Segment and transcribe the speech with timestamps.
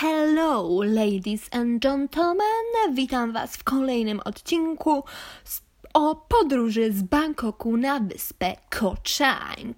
[0.00, 2.94] Hello, ladies and gentlemen!
[2.94, 5.04] Witam Was w kolejnym odcinku
[5.94, 9.76] o podróży z Bangkoku na wyspę Koh Chang.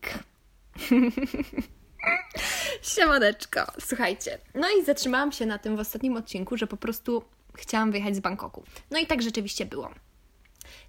[2.83, 4.39] Siemaneczko, słuchajcie.
[4.55, 7.23] No i zatrzymałam się na tym w ostatnim odcinku, że po prostu
[7.55, 8.65] chciałam wyjechać z Bangkoku.
[8.91, 9.91] No i tak rzeczywiście było.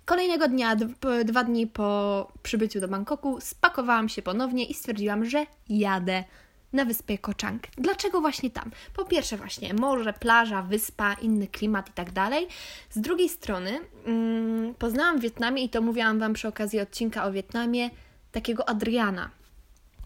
[0.06, 0.76] Kolejnego dnia,
[1.26, 6.24] dwa dni po przybyciu do Bangkoku, spakowałam się ponownie i stwierdziłam, że jadę
[6.74, 7.64] na wyspie Kochang.
[7.78, 8.72] Dlaczego właśnie tam?
[8.96, 12.48] Po pierwsze właśnie morze, plaża, wyspa, inny klimat i tak dalej.
[12.90, 17.32] Z drugiej strony mm, poznałam w Wietnamie i to mówiłam Wam przy okazji odcinka o
[17.32, 17.90] Wietnamie,
[18.32, 19.41] takiego Adriana.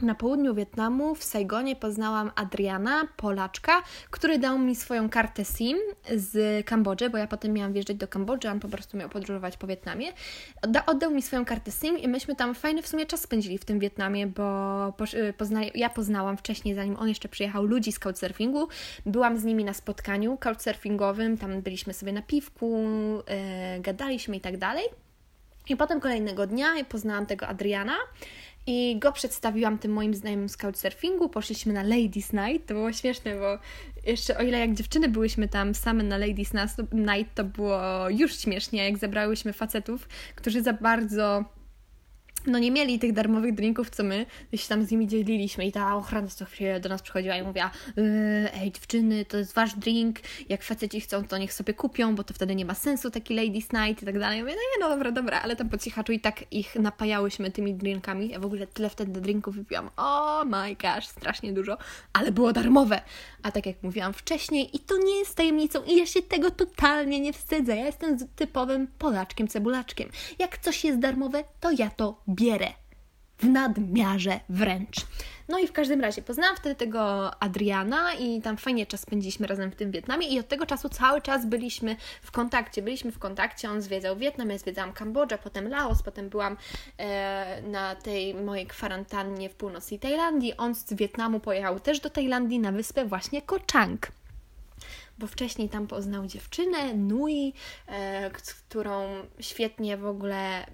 [0.01, 5.77] Na południu Wietnamu, w Saigonie, poznałam Adriana, Polaczka, który dał mi swoją kartę SIM
[6.15, 9.67] z Kambodży, bo ja potem miałam wjeżdżać do Kambodży, on po prostu miał podróżować po
[9.67, 10.07] Wietnamie.
[10.85, 13.79] oddał mi swoją kartę SIM i myśmy tam fajny w sumie czas spędzili w tym
[13.79, 18.67] Wietnamie, bo y, pozna ja poznałam wcześniej, zanim on jeszcze przyjechał, ludzi z couchsurfingu.
[19.05, 22.85] Byłam z nimi na spotkaniu couchsurfingowym, tam byliśmy sobie na piwku,
[23.73, 24.85] yy, gadaliśmy i tak dalej.
[25.69, 27.95] I potem kolejnego dnia poznałam tego Adriana
[28.67, 31.29] i go przedstawiłam tym moim znajomym z couchsurfingu.
[31.29, 32.67] Poszliśmy na Ladies Night.
[32.67, 33.59] To było śmieszne, bo
[34.05, 36.53] jeszcze o ile jak dziewczyny byłyśmy tam same na Ladies
[36.93, 41.45] Night, to było już śmiesznie, jak zebrałyśmy facetów, którzy za bardzo
[42.47, 45.95] no nie mieli tych darmowych drinków, co my, gdzieś tam z nimi dzieliliśmy i ta
[45.95, 48.03] ochrona co chwilę do nas przychodziła i mówiła yy,
[48.53, 52.33] ej dziewczyny, to jest wasz drink, jak faceci chcą, to niech sobie kupią, bo to
[52.33, 54.37] wtedy nie ma sensu taki ladies night i tak dalej.
[54.37, 57.51] Ja mówię, no nie, no dobra, dobra, ale tam po cichaczu i tak ich napajałyśmy
[57.51, 58.29] tymi drinkami.
[58.29, 59.89] Ja w ogóle tyle wtedy drinków wypiłam.
[59.97, 61.77] Oh my gosh, strasznie dużo,
[62.13, 63.01] ale było darmowe.
[63.43, 67.19] A tak jak mówiłam wcześniej i to nie jest tajemnicą i ja się tego totalnie
[67.19, 67.75] nie wstydzę.
[67.75, 70.09] Ja jestem typowym Polaczkiem, cebulaczkiem.
[70.39, 72.67] Jak coś jest darmowe, to ja to bierę.
[73.37, 75.05] W nadmiarze wręcz.
[75.47, 79.71] No i w każdym razie poznałam wtedy tego Adriana i tam fajnie czas spędziliśmy razem
[79.71, 82.81] w tym Wietnamie i od tego czasu cały czas byliśmy w kontakcie.
[82.81, 86.57] Byliśmy w kontakcie, on zwiedzał Wietnam, ja zwiedzałam Kambodżę, potem Laos, potem byłam
[86.97, 90.57] e, na tej mojej kwarantannie w północnej Tajlandii.
[90.57, 94.11] On z Wietnamu pojechał też do Tajlandii na wyspę właśnie Koh Chang
[95.17, 97.53] bo wcześniej tam poznał dziewczynę, Nui,
[97.87, 99.07] e, z którą
[99.39, 100.65] świetnie w ogóle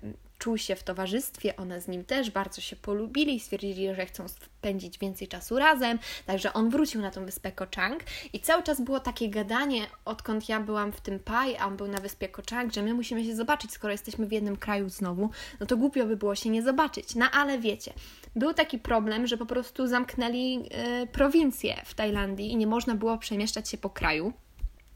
[0.42, 5.00] czuł się w towarzystwie, one z nim też bardzo się polubili, stwierdzili, że chcą spędzić
[5.00, 8.04] więcej czasu razem, także on wrócił na tą wyspę Kochang
[8.34, 11.88] i cały czas było takie gadanie, odkąd ja byłam w tym Pai, a on był
[11.88, 15.66] na wyspie Kochang, że my musimy się zobaczyć, skoro jesteśmy w jednym kraju znowu, no
[15.66, 17.94] to głupio by było się nie zobaczyć, no ale wiecie,
[18.36, 23.18] był taki problem, że po prostu zamknęli yy, prowincję w Tajlandii i nie można było
[23.18, 24.34] przemieszczać się po kraju,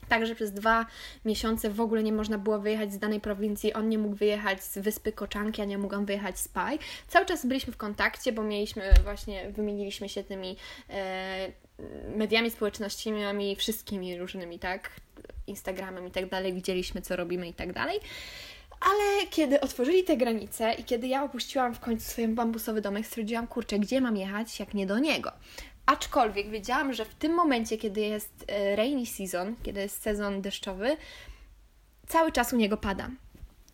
[0.10, 0.86] Także przez dwa
[1.26, 3.74] miesiące w ogóle nie można było wyjechać z danej prowincji.
[3.74, 6.80] On nie mógł wyjechać z wyspy Koczanki, a nie mogłam wyjechać z Pai.
[7.08, 10.58] Cały czas byliśmy w kontakcie, bo mieliśmy właśnie, wymieniliśmy się tymi
[10.90, 11.52] e,
[12.16, 14.90] mediami społecznościowymi, wszystkimi różnymi, tak?
[15.48, 18.00] Instagramem i tak dalej, widzieliśmy co robimy i tak dalej.
[18.82, 23.48] Ale kiedy otworzyli te granice i kiedy ja opuściłam w końcu swój bambusowy domek, stwierdziłam,
[23.48, 25.32] kurczę, gdzie mam jechać, jak nie do niego.
[25.86, 30.98] Aczkolwiek wiedziałam, że w tym momencie, kiedy jest e, rainy season, kiedy jest sezon deszczowy,
[32.08, 33.10] cały czas u niego pada.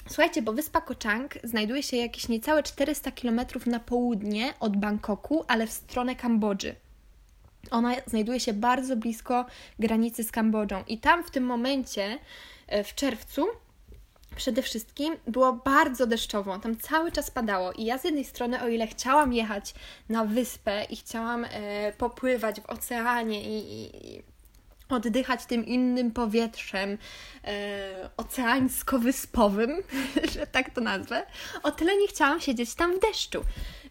[0.08, 5.68] Słuchajcie, bo wyspa Kochang znajduje się jakieś niecałe 400 km na południe od Bangkoku, ale
[5.68, 6.76] w stronę Kambodży.
[7.72, 9.46] Ona znajduje się bardzo blisko
[9.80, 12.18] granicy z Kambodżą i tam w tym momencie,
[12.68, 13.46] e, w czerwcu,
[14.36, 18.68] przede wszystkim było bardzo deszczowo, tam cały czas padało i ja z jednej strony, o
[18.68, 19.74] ile chciałam jechać
[20.10, 24.24] na wyspę i chciałam e, popływać w oceanie i, i
[24.90, 26.98] oddychać tym innym powietrzem
[27.44, 29.84] e, oceańsko-wyspowym,
[30.34, 31.26] że tak to nazwę,
[31.64, 33.44] o tyle nie chciałam siedzieć tam w deszczu.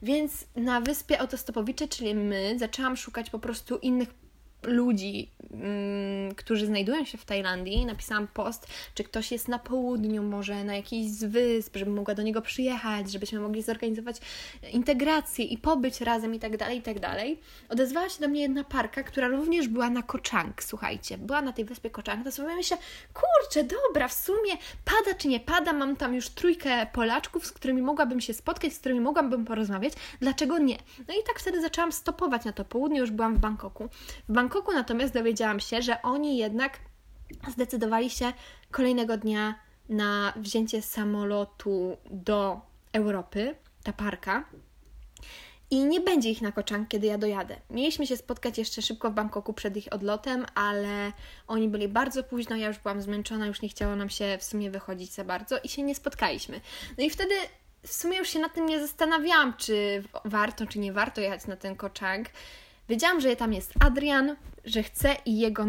[0.03, 4.09] Więc na wyspie Autostopowicze, czyli my, zaczęłam szukać po prostu innych
[4.62, 7.87] ludzi, mm, którzy znajdują się w Tajlandii.
[7.87, 12.22] Napisałam post, czy ktoś jest na południu, może na jakiejś z wysp, żebym mogła do
[12.22, 14.16] niego przyjechać, żebyśmy mogli zorganizować
[14.72, 17.41] integrację i pobyć razem i tak dalej, i tak dalej.
[17.69, 21.19] Odezwała się do mnie jedna parka, która również była na Koczang, słuchajcie.
[21.19, 22.77] Była na tej wyspie Koczang, to sobie myślę,
[23.15, 24.53] kurczę, dobra, w sumie
[24.84, 28.78] pada czy nie pada, mam tam już trójkę Polaczków, z którymi mogłabym się spotkać, z
[28.78, 30.77] którymi mogłabym porozmawiać, dlaczego nie?
[31.09, 33.89] No i tak wtedy zaczęłam stopować na to południe, już byłam w Bangkoku.
[34.28, 36.79] W Bangkoku Bangkoku natomiast dowiedziałam się, że oni jednak
[37.49, 38.33] zdecydowali się
[38.71, 39.55] kolejnego dnia
[39.89, 42.61] na wzięcie samolotu do
[42.93, 44.45] Europy, ta parka.
[45.71, 47.57] I nie będzie ich na Koczang, kiedy ja dojadę.
[47.71, 51.13] Mieliśmy się spotkać jeszcze szybko w Bangkoku przed ich odlotem, ale
[51.47, 54.71] oni byli bardzo późno, ja już byłam zmęczona, już nie chciało nam się w sumie
[54.71, 56.61] wychodzić za bardzo i się nie spotkaliśmy.
[56.99, 57.35] No i wtedy
[57.87, 61.57] w sumie już się nad tym nie zastanawiałam, czy warto, czy nie warto jechać na
[61.57, 62.29] ten Koczang
[62.91, 65.66] Wiedziałam, że tam jest Adrian, że chcę i jego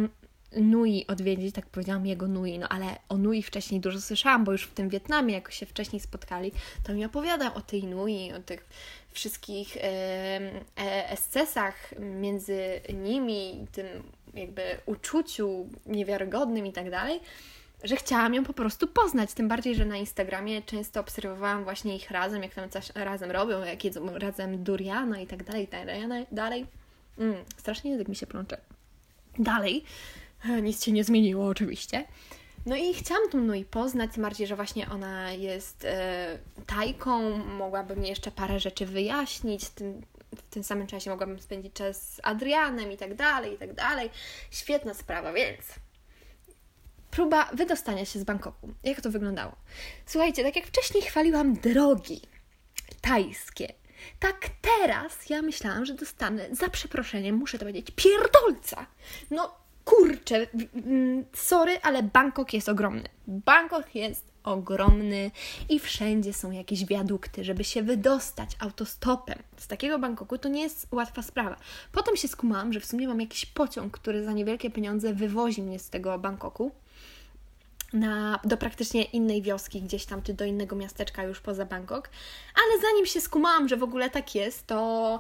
[0.58, 4.64] Nui odwiedzić, tak powiedziałam jego Nui, no ale o Nui wcześniej dużo słyszałam, bo już
[4.64, 6.52] w tym Wietnamie, jak się wcześniej spotkali,
[6.84, 8.66] to mi opowiada o tej Nui, o tych
[9.12, 13.86] wszystkich e, e, escesach między nimi, tym
[14.34, 17.20] jakby uczuciu niewiarygodnym i tak dalej,
[17.84, 19.34] że chciałam ją po prostu poznać.
[19.34, 23.64] Tym bardziej, że na Instagramie często obserwowałam właśnie ich razem, jak tam coś razem robią,
[23.64, 25.86] jak jedzą razem duriana i tak dalej, i tak
[26.32, 26.81] dalej.
[27.22, 28.58] Mm, strasznie język mi się plącze.
[29.40, 29.84] Dalej,
[30.62, 32.06] nic się nie zmieniło oczywiście.
[32.66, 36.38] No i chciałam tą Nui poznać, tym bardziej, że właśnie ona jest e,
[36.68, 40.02] tajką, mogłabym jeszcze parę rzeczy wyjaśnić, tym,
[40.36, 44.10] w tym samym czasie mogłabym spędzić czas z Adrianem i tak dalej, i tak dalej.
[44.52, 45.62] Świetna sprawa, więc
[47.12, 48.70] próba wydostania się z Bangkoku.
[48.84, 49.56] Jak to wyglądało?
[50.06, 52.22] Słuchajcie, tak jak wcześniej chwaliłam drogi
[53.02, 53.74] tajskie,
[54.20, 58.86] tak teraz ja myślałam, że dostanę, za przeproszeniem, muszę to powiedzieć, pierdolca.
[59.32, 59.56] No,
[59.86, 60.48] kurczę,
[61.34, 63.10] sorry, ale Bangkok jest ogromny.
[63.28, 65.32] Bangkok jest ogromny
[65.70, 70.88] i wszędzie są jakieś wiadukty, żeby się wydostać autostopem z takiego Bangkoku, to nie jest
[70.92, 71.56] łatwa sprawa.
[71.92, 75.80] Potem się skumałam, że w sumie mam jakiś pociąg, który za niewielkie pieniądze wywozi mnie
[75.80, 76.72] z tego Bangkoku
[77.94, 82.10] na, do praktycznie innej wioski, gdzieś tam, czy do innego miasteczka już poza Bangkok.
[82.56, 85.20] Ale zanim się skumałam, że w ogóle tak jest, to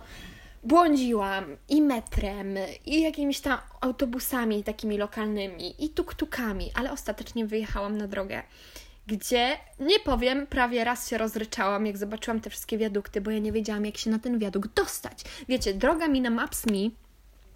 [0.63, 8.07] błądziłam i metrem, i jakimiś tam autobusami takimi lokalnymi, i tuktukami, ale ostatecznie wyjechałam na
[8.07, 8.44] drogę,
[9.07, 13.51] gdzie, nie powiem, prawie raz się rozryczałam, jak zobaczyłam te wszystkie wiadukty, bo ja nie
[13.51, 15.24] wiedziałam, jak się na ten wiadukt dostać.
[15.47, 16.89] Wiecie, droga mi na Maps.me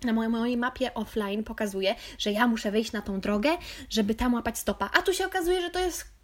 [0.03, 3.50] na mojej, mapie offline pokazuje, że ja muszę wyjść na tą drogę,
[3.89, 4.89] żeby tam łapać stopa.
[4.94, 6.14] A tu się okazuje, że to jest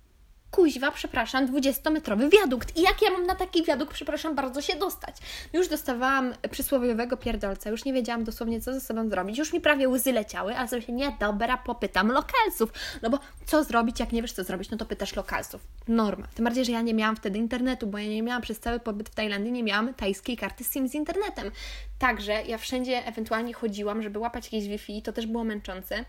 [0.51, 2.77] kuźwa, przepraszam, 20-metrowy wiadukt.
[2.77, 5.15] I jak ja mam na taki wiadukt, przepraszam, bardzo się dostać?
[5.53, 9.37] Już dostawałam przysłowiowego pierdolca, już nie wiedziałam dosłownie, co ze sobą zrobić.
[9.37, 12.71] Już mi prawie łzy leciały, ale sobie się, nie, dobra, popytam lokalsów.
[13.01, 15.61] No bo co zrobić, jak nie wiesz, co zrobić, no to pytasz lokalsów.
[15.87, 16.27] Norma.
[16.35, 19.09] Tym bardziej, że ja nie miałam wtedy internetu, bo ja nie miałam przez cały pobyt
[19.09, 21.51] w Tajlandii, nie miałam tajskiej karty SIM z internetem.
[21.99, 26.05] Także ja wszędzie ewentualnie chodziłam, żeby łapać jakieś Wi-Fi, to też było męczące.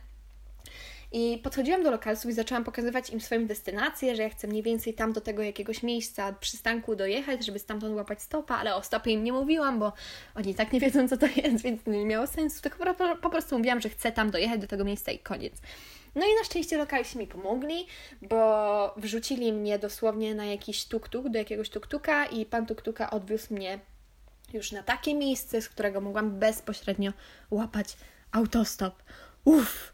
[1.14, 4.94] I podchodziłam do lokalsów i zaczęłam pokazywać im swoją destynację, że ja chcę mniej więcej
[4.94, 9.25] tam do tego jakiegoś miejsca, przystanku dojechać, żeby stamtąd łapać stopa, ale o stopie im
[9.25, 9.93] nie mówiłam, bo
[10.35, 12.62] oni tak nie wiedzą, co to jest, więc nie miało sensu.
[12.62, 15.55] Tylko po, prostu mówiłam, że chcę tam dojechać do tego miejsca i koniec.
[16.14, 17.87] No i na szczęście lokalsi mi pomogli,
[18.23, 23.79] bo wrzucili mnie dosłownie na jakiś tuk-tuk, do jakiegoś tuk-tuka i pan tuk-tuka odwiózł mnie
[24.53, 27.12] już na takie miejsce, z którego mogłam bezpośrednio
[27.50, 27.97] łapać
[28.32, 28.94] autostop.
[29.44, 29.92] Uff,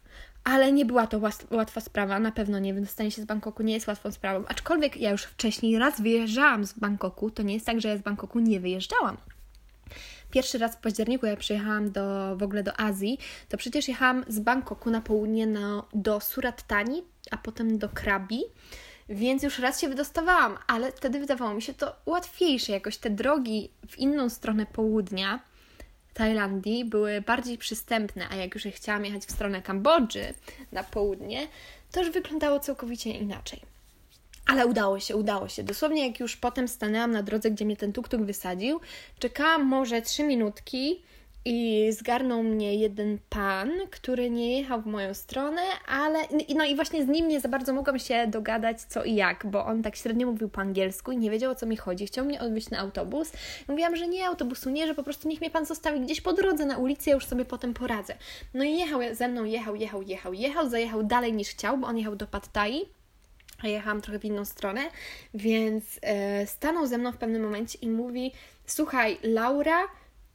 [0.49, 2.75] ale nie była to łatwa sprawa, na pewno nie.
[2.75, 4.45] Wydostanie się z Bangkoku nie jest łatwą sprawą.
[4.49, 8.03] Aczkolwiek ja już wcześniej raz wyjeżdżałam z Bangkoku, to nie jest tak, że ja z
[8.03, 9.17] Bangkoku nie wyjeżdżałam.
[10.31, 13.19] Pierwszy raz w październiku, jak przyjechałam do, w ogóle do Azji,
[13.49, 18.41] to przecież jechałam z Bangkoku na południe na, do Surat Thani, a potem do Krabi,
[19.09, 23.71] więc już raz się wydostawałam, ale wtedy wydawało mi się to łatwiejsze, jakoś te drogi
[23.89, 25.41] w inną stronę południa
[26.19, 30.35] Tajlandii były bardziej przystępne, a jak już chciałam jechać w stronę Kambodży
[30.73, 31.49] na południe,
[31.93, 33.61] to już wyglądało całkowicie inaczej.
[34.47, 35.63] Ale udało się, udało się.
[35.63, 38.81] Dosłownie jak już potem stanęłam na drodze, gdzie mnie ten tuk-tuk wysadził,
[39.19, 41.03] czekałam może trzy minutki,
[41.51, 46.19] i zgarnął mnie jeden pan, który nie jechał w moją stronę, ale
[46.55, 49.67] no i właśnie z nim nie za bardzo mogłam się dogadać co i jak, bo
[49.67, 52.07] on tak średnio mówił po angielsku i nie wiedział o co mi chodzi.
[52.07, 53.33] Chciał mnie odwieźć na autobus.
[53.69, 56.67] Mówiłam, że nie autobusu, nie, że po prostu niech mnie pan zostawi gdzieś po drodze
[56.67, 58.15] na ulicy, ja już sobie potem poradzę.
[58.55, 61.99] No i jechał ze mną, jechał, jechał, jechał, jechał, zajechał dalej niż chciał, bo on
[61.99, 62.89] jechał do Pad Thai
[63.63, 64.81] a jechałam trochę w inną stronę,
[65.35, 68.33] więc e, stanął ze mną w pewnym momencie i mówi:
[68.67, 69.79] Słuchaj, Laura,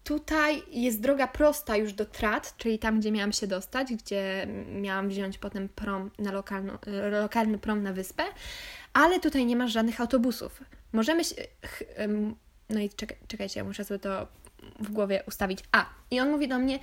[0.03, 4.47] Tutaj jest droga prosta już do Trat, czyli tam, gdzie miałam się dostać, gdzie
[4.81, 6.79] miałam wziąć potem prom na lokalno,
[7.21, 8.23] lokalny prom na wyspę,
[8.93, 10.63] ale tutaj nie masz żadnych autobusów.
[10.93, 11.35] Możemy się...
[12.69, 14.27] No i czekaj, czekajcie, ja muszę sobie to
[14.79, 15.59] w głowie ustawić.
[15.71, 16.79] A, i on mówi do mnie,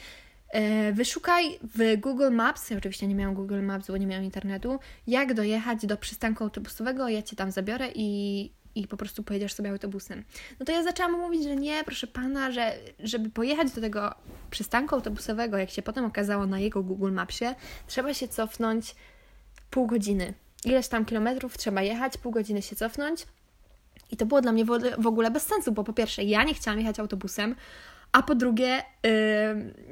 [0.53, 4.79] e, wyszukaj w Google Maps, ja oczywiście nie miałam Google Maps, bo nie miałam internetu,
[5.07, 9.71] jak dojechać do przystanku autobusowego, ja Cię tam zabiorę i i po prostu pojedziesz sobie
[9.71, 10.25] autobusem.
[10.61, 14.15] No to ja zaczęłam mówić, że nie, proszę pana, że żeby pojechać do tego
[14.51, 17.55] przystanku autobusowego, jak się potem okazało na jego Google Mapsie,
[17.87, 18.95] trzeba się cofnąć
[19.71, 20.35] pół godziny.
[20.65, 23.27] Ileś tam kilometrów trzeba jechać, pół godziny się cofnąć.
[24.11, 24.65] I to było dla mnie
[24.99, 27.57] w ogóle bez sensu, bo po pierwsze, ja nie chciałam jechać autobusem,
[28.13, 29.11] a po drugie, yy,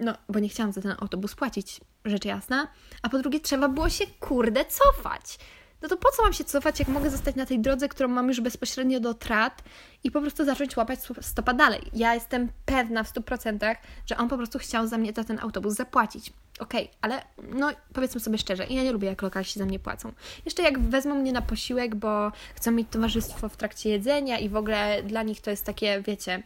[0.00, 2.68] no, bo nie chciałam za ten autobus płacić, rzecz jasna,
[3.02, 5.38] a po drugie, trzeba było się kurde cofać.
[5.82, 8.28] No to po co mam się cofać, jak mogę zostać na tej drodze, którą mam
[8.28, 9.62] już bezpośrednio do trat
[10.04, 11.80] i po prostu zacząć łapać stopa dalej.
[11.92, 15.74] Ja jestem pewna w 100%, że on po prostu chciał za mnie za ten autobus
[15.74, 16.32] zapłacić.
[16.58, 20.12] Okej, okay, ale no powiedzmy sobie szczerze, ja nie lubię, jak lokalsi za mnie płacą.
[20.44, 24.56] Jeszcze jak wezmą mnie na posiłek, bo chcą mieć towarzystwo w trakcie jedzenia i w
[24.56, 26.42] ogóle dla nich to jest takie, wiecie,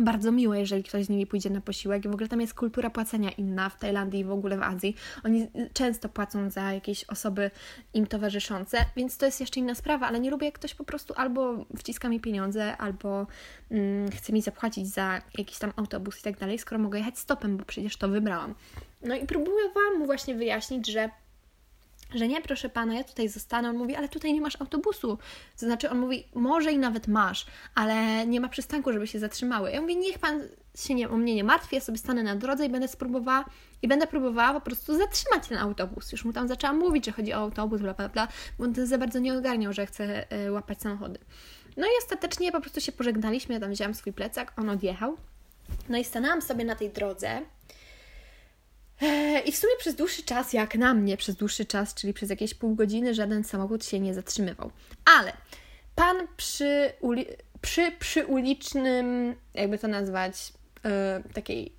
[0.00, 2.02] bardzo miłe, jeżeli ktoś z nimi pójdzie na posiłek.
[2.02, 4.96] W ogóle tam jest kultura płacenia inna w Tajlandii i w ogóle w Azji.
[5.24, 7.50] Oni często płacą za jakieś osoby
[7.94, 11.14] im towarzyszące, więc to jest jeszcze inna sprawa, ale nie lubię, jak ktoś po prostu
[11.16, 13.26] albo wciska mi pieniądze, albo
[13.70, 17.56] mm, chce mi zapłacić za jakiś tam autobus i tak dalej, skoro mogę jechać stopem,
[17.56, 18.54] bo przecież to wybrałam.
[19.02, 21.10] No i próbowałam mu właśnie wyjaśnić, że
[22.14, 23.70] że nie, proszę pana, ja tutaj zostanę.
[23.70, 25.18] On mówi, ale tutaj nie masz autobusu.
[25.60, 29.70] To znaczy, on mówi, może i nawet masz, ale nie ma przystanku, żeby się zatrzymały.
[29.70, 30.42] Ja mówię, niech pan
[30.74, 33.44] się nie, o mnie nie martwi, ja sobie stanę na drodze i będę spróbowała
[33.82, 36.12] i będę próbowała po prostu zatrzymać ten autobus.
[36.12, 38.28] Już mu tam zaczęłam mówić, że chodzi o autobus, bla, bla, bla,
[38.58, 41.18] bo on za bardzo nie ogarniał, że chce y, łapać samochody.
[41.76, 45.16] No i ostatecznie po prostu się pożegnaliśmy, ja tam wzięłam swój plecak, on odjechał.
[45.88, 47.40] No i stanęłam sobie na tej drodze
[49.44, 52.54] i w sumie przez dłuższy czas, jak na mnie przez dłuższy czas, czyli przez jakieś
[52.54, 54.70] pół godziny, żaden samochód się nie zatrzymywał.
[55.18, 55.32] Ale
[55.94, 57.26] pan przy, uli
[57.60, 60.52] przy, przy ulicznym, jakby to nazwać,
[60.84, 61.72] yy, takiej,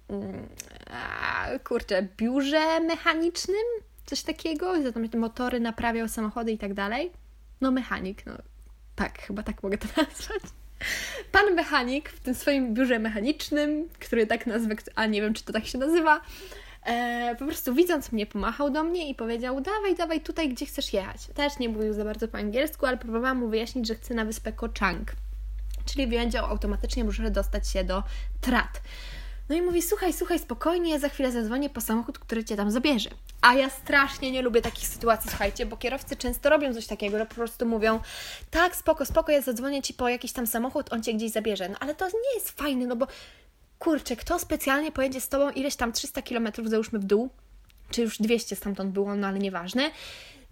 [1.54, 3.66] yy, kurczę, biurze mechanicznym,
[4.06, 7.12] coś takiego, tam motory naprawiał samochody i tak dalej.
[7.62, 8.34] No mechanik, no
[8.96, 10.42] tak, chyba tak mogę to nazwać.
[11.32, 15.54] Pan mechanik w tym swoim biurze mechanicznym, który tak nazwę, a nie wiem, czy to
[15.54, 16.22] tak się nazywa,
[16.86, 20.94] e, po prostu widząc mnie pomachał do mnie i powiedział dawaj, dawaj tutaj, gdzie chcesz
[20.94, 21.28] jechać.
[21.34, 24.52] Też nie mówił za bardzo po angielsku, ale próbowałam mu wyjaśnić, że chcę na wyspę
[24.52, 25.12] Kochang.
[25.86, 28.04] Czyli wiedział automatycznie, muszę dostać się do
[28.42, 28.82] Trat.
[29.50, 33.10] No i mówi, słuchaj, słuchaj, spokojnie, za chwilę zadzwonię po samochód, który Cię tam zabierze.
[33.42, 37.26] A ja strasznie nie lubię takich sytuacji, słuchajcie, bo kierowcy często robią coś takiego, że
[37.26, 38.00] po prostu mówią,
[38.52, 41.70] tak, spoko, spoko, ja zadzwonię Ci po jakiś tam samochód, on Cię gdzieś zabierze.
[41.70, 43.08] No ale to nie jest fajne, no bo
[43.84, 47.30] kurczę, kto specjalnie pojedzie z Tobą ileś tam 300 km, załóżmy w dół,
[47.90, 49.92] czy już 200 stamtąd było, no ale nieważne.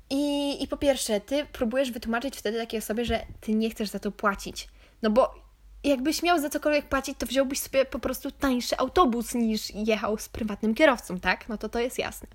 [0.10, 4.00] I, I po pierwsze, Ty próbujesz wytłumaczyć wtedy takiej osobie, że Ty nie chcesz za
[4.00, 4.68] to płacić.
[5.02, 5.36] No bo
[5.84, 10.30] jakbyś miał za cokolwiek płacić, to wziąłbyś sobie po prostu tańszy autobus niż jechał z
[10.30, 11.50] prywatnym kierowcą, tak?
[11.50, 12.28] No to to jest jasne.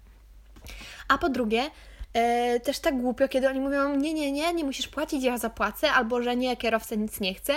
[1.08, 1.70] A po drugie,
[2.12, 5.92] e, też tak głupio, kiedy oni mówią, nie, nie, nie, nie musisz płacić, ja zapłacę,
[5.92, 7.54] albo że nie, kierowca nic nie chce.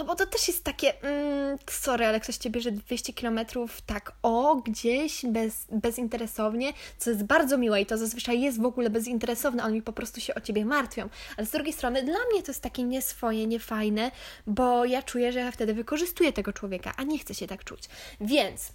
[0.00, 3.40] No bo to też jest takie, mm, sorry, ale ktoś Cię bierze 200 km
[3.86, 8.90] tak o, gdzieś bez, bezinteresownie, co jest bardzo miłe i to zazwyczaj jest w ogóle
[8.90, 11.08] bezinteresowne, oni po prostu się o Ciebie martwią.
[11.36, 14.10] Ale z drugiej strony dla mnie to jest takie nieswoje, niefajne,
[14.46, 17.84] bo ja czuję, że ja wtedy wykorzystuję tego człowieka, a nie chcę się tak czuć.
[18.20, 18.72] Więc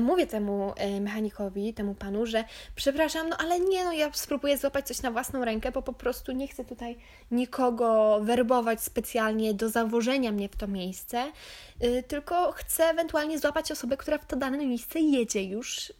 [0.00, 4.86] mówię temu e, mechanikowi, temu panu, że przepraszam, no ale nie, no ja spróbuję złapać
[4.86, 6.96] coś na własną rękę, bo po prostu nie chcę tutaj
[7.30, 11.32] nikogo werbować specjalnie do zawożenia mnie w to miejsce,
[11.80, 15.92] e, tylko chcę ewentualnie złapać osobę, która w to dane miejsce jedzie już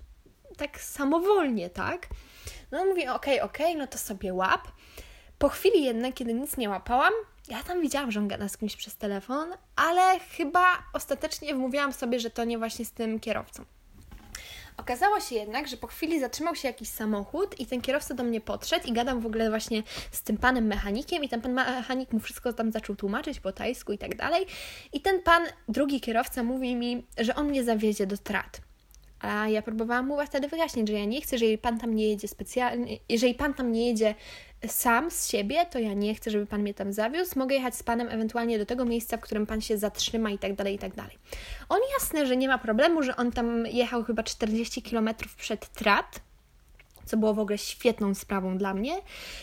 [0.56, 2.06] tak samowolnie, tak?
[2.72, 4.68] No mówię, okej, okay, okej, okay, no to sobie łap.
[5.38, 7.12] Po chwili jednak, kiedy nic nie łapałam,
[7.48, 12.20] ja tam widziałam, że on gada z kimś przez telefon, ale chyba ostatecznie wmówiłam sobie,
[12.20, 13.64] że to nie właśnie z tym kierowcą.
[14.76, 18.40] Okazało się jednak, że po chwili zatrzymał się jakiś samochód i ten kierowca do mnie
[18.40, 22.20] podszedł i gadam w ogóle właśnie z tym panem mechanikiem i ten pan mechanik mu
[22.20, 24.46] wszystko tam zaczął tłumaczyć po tajsku i tak dalej.
[24.92, 28.60] I ten pan, drugi kierowca mówi mi, że on mnie zawiezie do Trat.
[29.20, 32.28] A ja próbowałam mu wtedy wyjaśnić, że ja nie chcę, jeżeli pan tam nie jedzie
[32.28, 34.14] specjalnie, jeżeli pan tam nie jedzie
[34.68, 37.38] sam z siebie, to ja nie chcę, żeby pan mnie tam zawiózł.
[37.38, 40.54] Mogę jechać z panem ewentualnie do tego miejsca, w którym pan się zatrzyma i tak
[40.54, 41.18] dalej, i tak dalej.
[41.68, 46.20] On jasne, że nie ma problemu, że on tam jechał chyba 40 km przed trat,
[47.04, 48.92] co było w ogóle świetną sprawą dla mnie.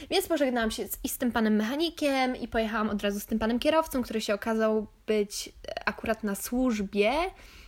[0.10, 3.40] Więc pożegnałam się z, i z tym panem mechanikiem i pojechałam od razu z tym
[3.40, 5.54] panem kierowcą, który się okazał być
[5.86, 7.12] akurat na służbie,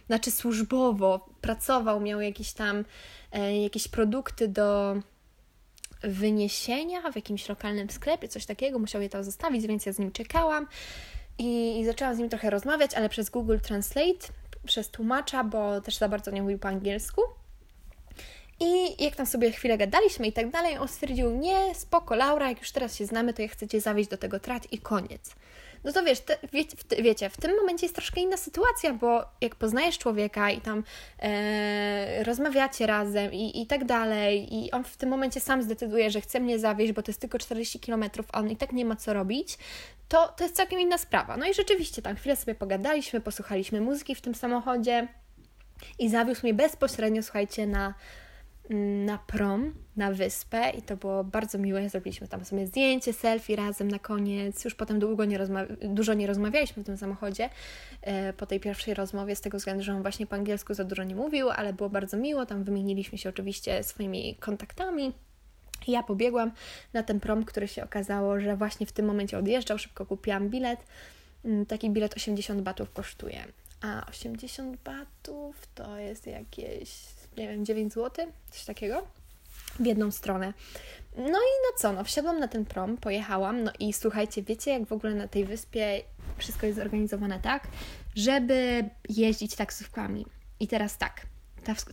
[0.08, 2.86] znaczy służbowo pracował, miał jakieś tam
[3.32, 4.96] e, jakieś produkty do
[6.04, 10.12] wyniesienia w jakimś lokalnym sklepie, coś takiego, musiał je tam zostawić, więc ja z nim
[10.12, 10.68] czekałam
[11.38, 14.28] i, i zaczęłam z nim trochę rozmawiać, ale przez Google Translate,
[14.66, 17.22] przez tłumacza, bo też za bardzo nie mówił po angielsku.
[18.60, 22.60] I jak tam sobie chwilę gadaliśmy i tak dalej, on stwierdził, nie, spoko, Laura, jak
[22.60, 25.36] już teraz się znamy, to ja chcę Cię zawieźć do tego trat i koniec
[25.84, 29.26] no to wiesz, te, wie, w, wiecie, w tym momencie jest troszkę inna sytuacja, bo
[29.42, 30.84] jak poznajesz człowieka i tam
[31.20, 36.22] e, rozmawiacie razem i, i tak dalej, i on w tym momencie sam zdecyduje, że
[36.22, 38.96] chce mnie zawieźć, bo to jest tylko 40 km, a on i tak nie ma
[38.96, 39.58] co robić,
[40.08, 41.38] to, to jest całkiem inna sprawa.
[41.38, 45.08] No i rzeczywiście tam chwilę sobie pogadaliśmy, posłuchaliśmy muzyki w tym samochodzie
[46.00, 47.94] i zawiózł mnie bezpośrednio, słuchajcie, na
[49.06, 51.90] na prom, na wyspę i to było bardzo miłe.
[51.90, 54.66] Zrobiliśmy tam sobie zdjęcie, selfie razem na koniec.
[54.66, 55.40] Już potem długo nie
[55.82, 57.50] dużo nie rozmawialiśmy w tym samochodzie
[58.02, 61.04] e, po tej pierwszej rozmowie, z tego względu, że on właśnie po angielsku za dużo
[61.04, 62.46] nie mówił, ale było bardzo miło.
[62.46, 65.14] Tam wymieniliśmy się oczywiście swoimi kontaktami.
[65.88, 66.52] Ja pobiegłam
[66.94, 69.78] na ten prom, który się okazało, że właśnie w tym momencie odjeżdżał.
[69.78, 70.80] Szybko kupiłam bilet.
[71.46, 73.44] Mm, taki bilet 80 batów kosztuje.
[73.82, 76.90] A 80 batów to jest jakieś,
[77.38, 79.08] nie wiem, 9 zł, coś takiego,
[79.80, 80.54] w jedną stronę.
[81.18, 84.86] No i no co, no wsiadłam na ten prom, pojechałam, no i słuchajcie, wiecie jak
[84.86, 86.02] w ogóle na tej wyspie
[86.38, 87.68] wszystko jest zorganizowane tak,
[88.16, 90.26] żeby jeździć taksówkami.
[90.60, 91.26] I teraz tak,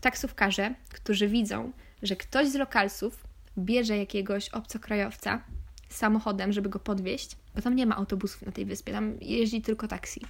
[0.00, 3.24] taksówkarze, którzy widzą, że ktoś z lokalsów
[3.58, 5.42] bierze jakiegoś obcokrajowca
[5.88, 9.88] samochodem, żeby go podwieźć, bo tam nie ma autobusów na tej wyspie, tam jeździ tylko
[9.88, 10.20] taksi.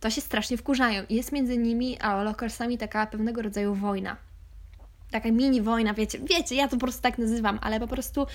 [0.00, 1.02] To się strasznie wkurzają.
[1.10, 4.16] Jest między nimi a lokalsami taka pewnego rodzaju wojna.
[5.10, 8.26] Taka mini wojna, wiecie, wiecie, ja to po prostu tak nazywam, ale po prostu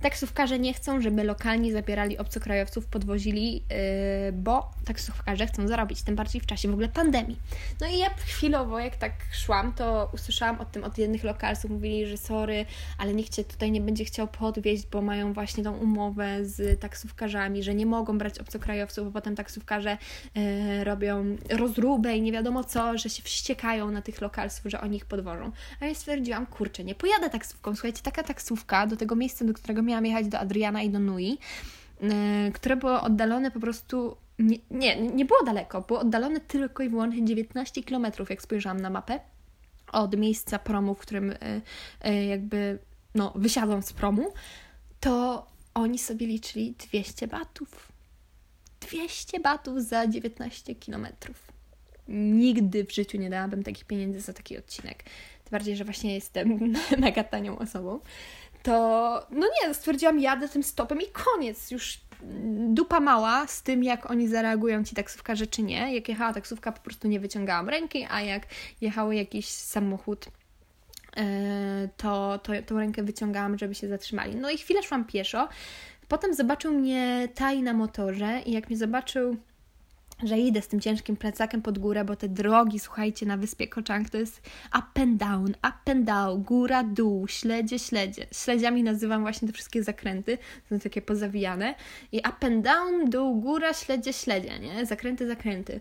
[0.00, 6.40] Taksówkarze nie chcą, żeby lokalni zabierali obcokrajowców, podwozili, yy, bo taksówkarze chcą zarobić, tym bardziej
[6.40, 7.38] w czasie w ogóle pandemii.
[7.80, 12.06] No i ja chwilowo, jak tak szłam, to usłyszałam o tym od jednych lokalców, mówili,
[12.06, 12.66] że sorry,
[12.98, 17.62] ale nikt Cię tutaj nie będzie chciał podwieźć, bo mają właśnie tą umowę z taksówkarzami,
[17.62, 19.98] że nie mogą brać obcokrajowców, bo potem taksówkarze
[20.34, 24.96] yy, robią rozróbę i nie wiadomo co, że się wściekają na tych lokalsów, że oni
[24.96, 25.50] ich podwożą.
[25.80, 27.74] A ja stwierdziłam, kurczę, nie pojadę taksówką.
[27.74, 31.38] Słuchajcie, taka taksówka do tego miejsca, do którego miałam jechać do Adriana i do Nui,
[32.00, 32.08] yy,
[32.52, 34.16] które było oddalone po prostu.
[34.38, 38.90] Nie, nie, nie było daleko, było oddalone tylko i wyłącznie 19 km, jak spojrzałam na
[38.90, 39.20] mapę,
[39.92, 42.78] od miejsca promu, w którym yy, yy, jakby
[43.14, 44.32] no, wysiadłam z promu,
[45.00, 47.92] to oni sobie liczyli 200 batów.
[48.80, 51.52] 200 batów za 19 kilometrów.
[52.08, 55.02] Nigdy w życiu nie dałabym takich pieniędzy za taki odcinek.
[55.44, 58.00] Tym bardziej, że właśnie jestem mega tanią osobą
[58.62, 61.70] to no nie, stwierdziłam, jadę tym stopem i koniec.
[61.70, 62.00] Już
[62.68, 65.94] dupa mała z tym, jak oni zareagują ci taksówkarze, czy nie.
[65.94, 68.46] Jak jechała taksówka, po prostu nie wyciągałam ręki, a jak
[68.80, 70.26] jechał jakiś samochód,
[71.16, 74.36] e, to, to tą rękę wyciągałam, żeby się zatrzymali.
[74.36, 75.48] No i chwilę szłam pieszo.
[76.08, 79.36] Potem zobaczył mnie taj na motorze i jak mnie zobaczył
[80.22, 84.10] że idę z tym ciężkim plecakiem pod górę, bo te drogi, słuchajcie, na wyspie Koczang
[84.10, 84.42] to jest
[84.78, 88.26] up and down, up and down, góra, dół, śledzie, śledzie.
[88.32, 90.38] Śledziami nazywam właśnie te wszystkie zakręty,
[90.70, 91.74] są takie pozawijane.
[92.12, 94.86] I up and down, dół, góra, śledzie, śledzie, nie?
[94.86, 95.80] Zakręty, zakręty.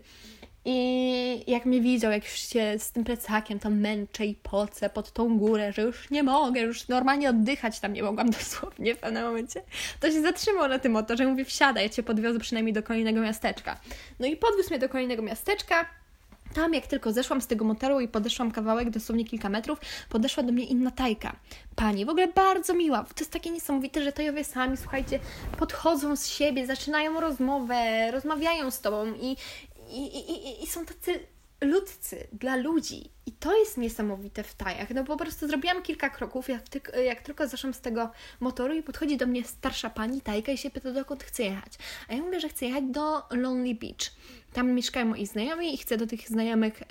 [0.65, 5.11] I jak mnie widział, jak już się z tym plecakiem tam męczę i pocę pod
[5.11, 9.23] tą górę, że już nie mogę, już normalnie oddychać tam nie mogłam dosłownie w pewnym
[9.23, 9.61] momencie,
[9.99, 13.21] to się zatrzymał na tym motorze i mówi, wsiadaj, ja Cię podwiozę przynajmniej do kolejnego
[13.21, 13.79] miasteczka.
[14.19, 15.85] No i podwiózł mnie do kolejnego miasteczka,
[16.53, 20.51] tam, jak tylko zeszłam z tego motoru i podeszłam kawałek, dosłownie kilka metrów, podeszła do
[20.51, 21.35] mnie inna tajka.
[21.75, 23.03] Pani, w ogóle bardzo miła.
[23.03, 25.19] To jest takie niesamowite, że tojowie sami, słuchajcie,
[25.57, 29.37] podchodzą z siebie, zaczynają rozmowę, rozmawiają z tobą i,
[29.89, 31.19] i, i, i są tacy
[31.61, 33.09] ludcy dla ludzi.
[33.25, 34.89] I to jest niesamowite w Tajach.
[34.89, 36.61] No po prostu zrobiłam kilka kroków, jak,
[37.05, 40.69] jak tylko zeszłam z tego motoru i podchodzi do mnie starsza pani Tajka i się
[40.69, 41.73] pyta, dokąd chcę jechać.
[42.07, 44.11] A ja mówię, że chcę jechać do Lonely Beach.
[44.53, 46.85] Tam mieszkają moi znajomi i chcę do tych znajomych e,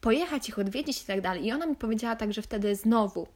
[0.00, 1.46] pojechać, ich odwiedzić i tak dalej.
[1.46, 3.26] I ona mi powiedziała także wtedy znowu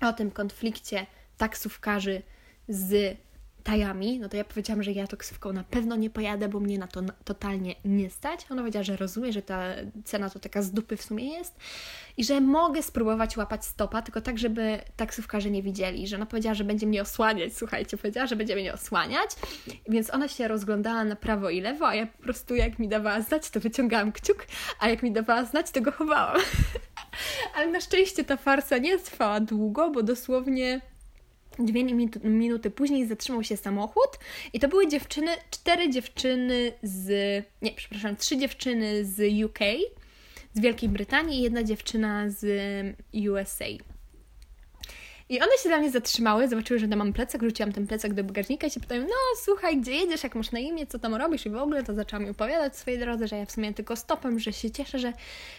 [0.00, 1.06] o tym konflikcie
[1.38, 2.22] taksówkarzy
[2.68, 3.16] z
[3.64, 6.86] tajami, no to ja powiedziałam, że ja taksówką na pewno nie pojadę, bo mnie na
[6.86, 8.46] to totalnie nie stać.
[8.50, 9.62] Ona powiedziała, że rozumie, że ta
[10.04, 11.56] cena to taka z dupy w sumie jest
[12.16, 16.54] i że mogę spróbować łapać stopa, tylko tak, żeby taksówkarze nie widzieli, że ona powiedziała,
[16.54, 19.30] że będzie mnie osłaniać, słuchajcie, powiedziała, że będzie mnie osłaniać,
[19.88, 23.20] więc ona się rozglądała na prawo i lewo, a ja po prostu jak mi dawała
[23.20, 24.46] znać, to wyciągałam kciuk,
[24.80, 26.40] a jak mi dawała znać, to go chowałam.
[27.56, 30.80] Ale na szczęście ta farsa nie trwała długo, bo dosłownie
[31.58, 31.84] Dwie
[32.24, 34.18] minuty później zatrzymał się samochód
[34.52, 37.08] i to były dziewczyny, cztery dziewczyny z,
[37.62, 39.58] nie, przepraszam, trzy dziewczyny z UK,
[40.54, 42.46] z Wielkiej Brytanii i jedna dziewczyna z
[43.30, 43.93] USA.
[45.28, 48.66] I one się dla mnie zatrzymały, zobaczyły, że mam plecak, rzuciłam ten plecak do bagażnika
[48.66, 51.46] i się pytają, no słuchaj, gdzie jedziesz, jak masz na imię, co tam robisz?
[51.46, 54.38] I w ogóle, to zaczęłam mi opowiadać swojej drodze, że ja w sumie tylko stopem,
[54.38, 55.12] że się cieszę, że,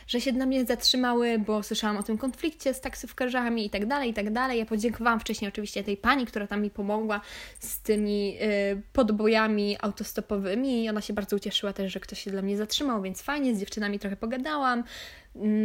[0.08, 4.10] że się dla mnie zatrzymały, bo słyszałam o tym konflikcie z taksówkarzami i tak dalej,
[4.10, 4.60] i tak dalej.
[4.60, 7.22] Ja podziękowałam wcześniej oczywiście tej pani, która tam mi pomogła
[7.60, 12.42] z tymi y, podbojami autostopowymi i ona się bardzo ucieszyła też, że ktoś się dla
[12.42, 14.84] mnie zatrzymał, więc fajnie, z dziewczynami trochę pogadałam,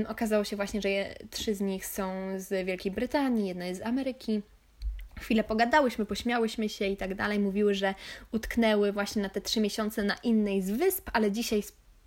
[0.09, 3.87] okazało się właśnie, że je, trzy z nich są z Wielkiej Brytanii, jedna jest z
[3.87, 4.43] Ameryki.
[5.21, 7.39] Chwilę pogadałyśmy, pośmiałyśmy się i tak dalej.
[7.39, 7.95] Mówiły, że
[8.33, 11.63] utknęły właśnie na te trzy miesiące na innej z wysp, ale dzisiaj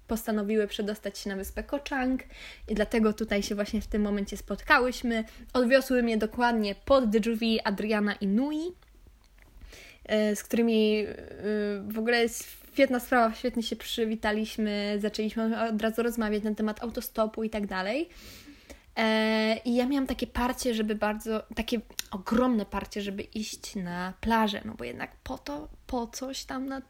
[0.07, 2.23] postanowiły przedostać się na wyspę Kochang
[2.67, 5.23] i dlatego tutaj się właśnie w tym momencie spotkałyśmy.
[5.53, 8.71] Odwiosły mnie dokładnie pod drzwi Adriana i Nui,
[10.05, 11.15] e, z którymi e,
[11.87, 17.43] w ogóle jest świetna sprawa, świetnie się przywitaliśmy, zaczęliśmy od razu rozmawiać na temat autostopu
[17.43, 18.09] i tak dalej.
[18.97, 21.81] E, I ja miałam takie parcie, żeby bardzo, takie
[22.11, 26.81] ogromne parcie, żeby iść na plażę, no bo jednak po to, po coś tam na,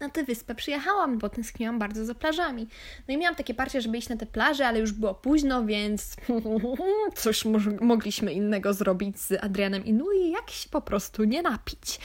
[0.00, 2.68] na tę wyspę przyjechałam, bo tęskniłam bardzo za plażami.
[3.08, 6.16] No i miałam takie parcie, żeby iść na te plaże, ale już było późno, więc
[7.22, 7.44] coś
[7.80, 11.98] mogliśmy innego zrobić z Adrianem i Nui, jak się po prostu nie napić.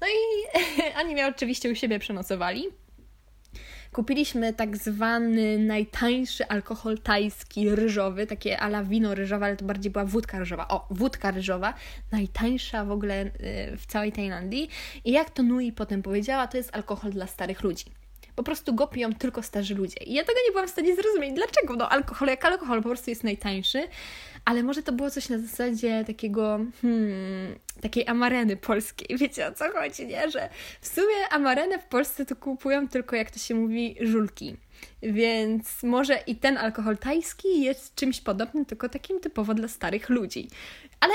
[0.00, 0.46] No i
[1.00, 2.64] oni mnie oczywiście u siebie przenocowali.
[3.92, 10.04] Kupiliśmy tak zwany najtańszy alkohol tajski, ryżowy, takie ala wino ryżowe, ale to bardziej była
[10.04, 10.68] wódka ryżowa.
[10.68, 11.74] O, wódka ryżowa,
[12.12, 13.30] najtańsza w ogóle y,
[13.76, 14.68] w całej Tajlandii.
[15.04, 17.84] I jak to Nui potem powiedziała, to jest alkohol dla starych ludzi.
[18.36, 20.04] Po prostu go piją tylko starzy ludzie.
[20.04, 21.34] I ja tego nie byłam w stanie zrozumieć.
[21.34, 21.76] Dlaczego?
[21.76, 23.88] No alkohol jak alkohol po prostu jest najtańszy,
[24.46, 29.08] ale może to było coś na zasadzie takiego, hmm, takiej amareny polskiej.
[29.18, 30.30] Wiecie o co chodzi, nie?
[30.30, 30.48] Że
[30.80, 34.56] w sumie amarenę w Polsce to kupują tylko, jak to się mówi, żulki.
[35.02, 40.48] Więc może i ten alkohol tajski jest czymś podobnym, tylko takim typowo dla starych ludzi.
[41.00, 41.14] Ale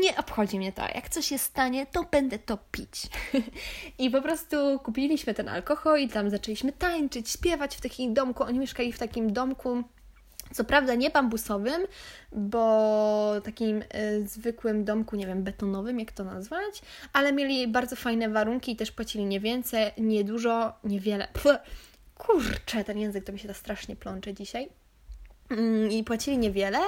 [0.00, 0.82] nie obchodzi mnie to.
[0.94, 3.02] Jak coś się stanie, to będę to pić.
[3.98, 8.42] I po prostu kupiliśmy ten alkohol i tam zaczęliśmy tańczyć, śpiewać w takim domku.
[8.42, 9.84] Oni mieszkali w takim domku
[10.54, 11.82] co prawda nie bambusowym,
[12.32, 16.82] bo takim y, zwykłym domku, nie wiem, betonowym, jak to nazwać,
[17.12, 21.28] ale mieli bardzo fajne warunki i też płacili nie więcej, nie dużo, niewiele.
[22.14, 24.68] Kurczę, ten język to mi się to strasznie plącze dzisiaj.
[25.50, 26.78] Mm, I płacili niewiele.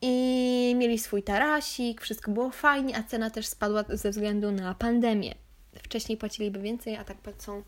[0.00, 5.34] I mieli swój tarasik, wszystko było fajnie, a cena też spadła ze względu na pandemię.
[5.82, 7.62] Wcześniej płaciliby więcej, a tak płacą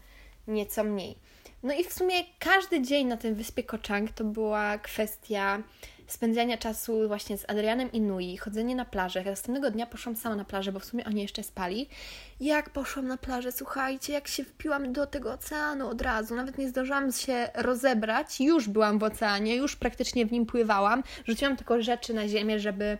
[0.48, 1.16] nieco mniej.
[1.62, 5.62] No i w sumie każdy dzień na tym wyspie Kochang to była kwestia
[6.06, 9.24] spędzania czasu właśnie z Adrianem i Nui, chodzenie na plażę.
[9.24, 11.88] Następnego dnia poszłam sama na plażę, bo w sumie oni jeszcze spali.
[12.40, 16.68] Jak poszłam na plażę, słuchajcie, jak się wpiłam do tego oceanu od razu, nawet nie
[16.68, 21.02] zdążyłam się rozebrać, już byłam w oceanie, już praktycznie w nim pływałam.
[21.28, 22.98] Rzuciłam tylko rzeczy na ziemię, żeby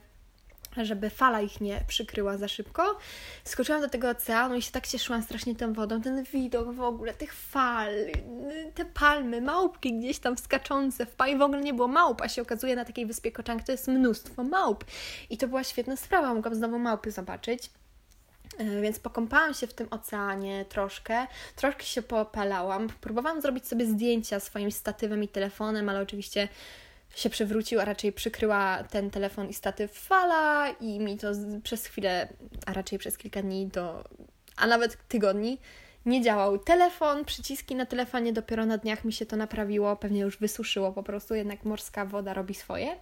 [0.76, 2.98] żeby fala ich nie przykryła za szybko.
[3.44, 7.14] Skoczyłam do tego oceanu i się tak cieszyłam strasznie tą wodą, ten widok w ogóle,
[7.14, 7.92] tych fal,
[8.74, 12.42] te palmy, małpki gdzieś tam skaczące w i w ogóle nie było małp, a się
[12.42, 14.84] okazuje na takiej wyspie Koczank to jest mnóstwo małp.
[15.30, 17.70] I to była świetna sprawa, mogłam znowu małpy zobaczyć.
[18.58, 22.88] E, więc pokąpałam się w tym oceanie troszkę, troszkę się poopalałam.
[23.00, 26.48] Próbowałam zrobić sobie zdjęcia swoim statywem i telefonem, ale oczywiście
[27.14, 31.28] się przewrócił, a raczej przykryła ten telefon i statyw fala i mi to
[31.62, 32.28] przez chwilę,
[32.66, 34.04] a raczej przez kilka dni do,
[34.56, 35.58] a nawet tygodni
[36.06, 40.38] nie działał telefon, przyciski na telefonie, dopiero na dniach mi się to naprawiło, pewnie już
[40.38, 42.96] wysuszyło po prostu, jednak morska woda robi swoje.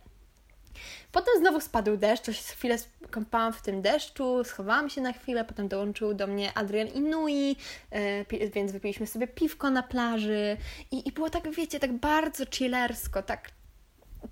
[1.13, 2.77] Potem znowu spadł deszcz, to się chwilę
[3.11, 7.57] kąpałam w tym deszczu, schowałam się na chwilę, potem dołączył do mnie Adrian Inui,
[7.91, 10.57] e, więc wypiliśmy sobie piwko na plaży
[10.91, 13.51] i, i było tak, wiecie, tak bardzo chillersko, tak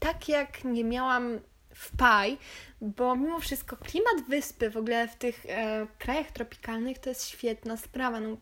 [0.00, 1.40] tak jak nie miałam
[1.74, 2.38] w Paj,
[2.80, 7.76] bo mimo wszystko klimat wyspy w ogóle w tych e, krajach tropikalnych to jest świetna
[7.76, 8.20] sprawa.
[8.20, 8.36] No,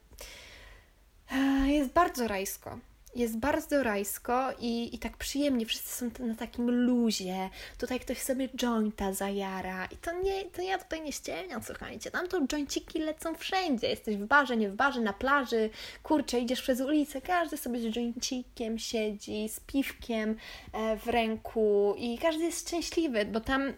[1.32, 2.78] e, jest bardzo rajsko
[3.16, 8.48] jest bardzo rajsko i, i tak przyjemnie, wszyscy są na takim luzie, tutaj ktoś sobie
[8.48, 13.34] jointa zajara i to nie, to ja tutaj nie ściemniam, słuchajcie, tam to joinciki lecą
[13.34, 15.70] wszędzie, jesteś w barze, nie w barze, na plaży,
[16.02, 20.36] kurczę, idziesz przez ulicę, każdy sobie z joincikiem siedzi, z piwkiem
[20.72, 23.72] e, w ręku i każdy jest szczęśliwy, bo tam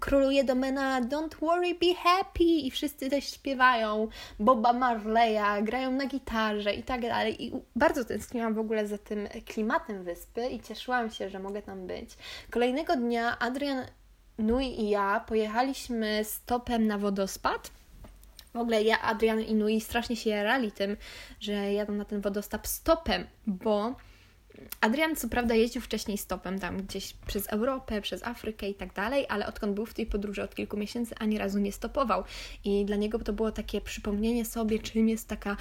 [0.00, 6.74] króluje domena Don't Worry, Be Happy i wszyscy też śpiewają Boba Marleya, grają na gitarze
[6.74, 7.44] i tak dalej.
[7.44, 11.86] I bardzo tęskniłam w ogóle za tym klimatem wyspy i cieszyłam się, że mogę tam
[11.86, 12.10] być.
[12.50, 13.84] Kolejnego dnia Adrian
[14.38, 17.70] Nui i ja pojechaliśmy stopem na wodospad.
[18.54, 20.96] W ogóle ja, Adrian i Nui strasznie się jarali tym,
[21.40, 23.94] że jadą na ten wodospad stopem, bo
[24.80, 29.26] Adrian co prawda jeździł wcześniej stopem tam gdzieś przez Europę, przez Afrykę i tak dalej,
[29.28, 32.24] ale odkąd był w tej podróży od kilku miesięcy, ani razu nie stopował.
[32.64, 35.56] I dla niego to było takie przypomnienie sobie, czym jest taka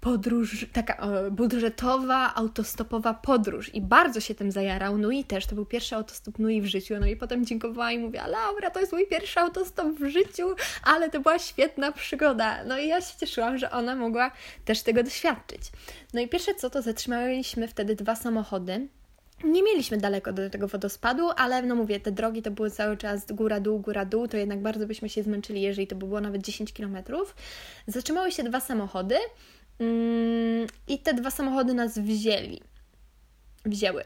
[0.00, 4.98] podróż, taka budżetowa, autostopowa podróż i bardzo się tym zajarał.
[4.98, 6.94] No i też to był pierwszy autostop Nui w życiu.
[7.00, 11.10] No i potem dziękowała i mówiła, Laura, to jest mój pierwszy autostop w życiu, ale
[11.10, 12.64] to była świetna przygoda.
[12.64, 14.30] No i ja się cieszyłam, że ona mogła
[14.64, 15.62] też tego doświadczyć.
[16.14, 18.88] No i pierwsze co, to zatrzymaliśmy wtedy dwa samochody.
[19.44, 23.32] Nie mieliśmy daleko do tego wodospadu, ale no mówię, te drogi to były cały czas
[23.32, 27.34] góra-dół, góra-dół, to jednak bardzo byśmy się zmęczyli, jeżeli to by było nawet 10 kilometrów.
[27.86, 29.16] Zatrzymały się dwa samochody,
[30.88, 32.60] I te dwa samochody nas wzięli.
[33.64, 34.04] wzięły.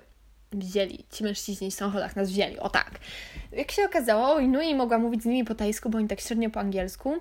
[0.52, 1.04] Wzięli.
[1.10, 2.58] Ci mężczyźni w samochodach nas wzięli.
[2.58, 2.90] O tak.
[3.52, 6.60] Jak się okazało, Inui mogła mówić z nimi po tajsku, bo oni tak średnio po
[6.60, 7.20] angielsku.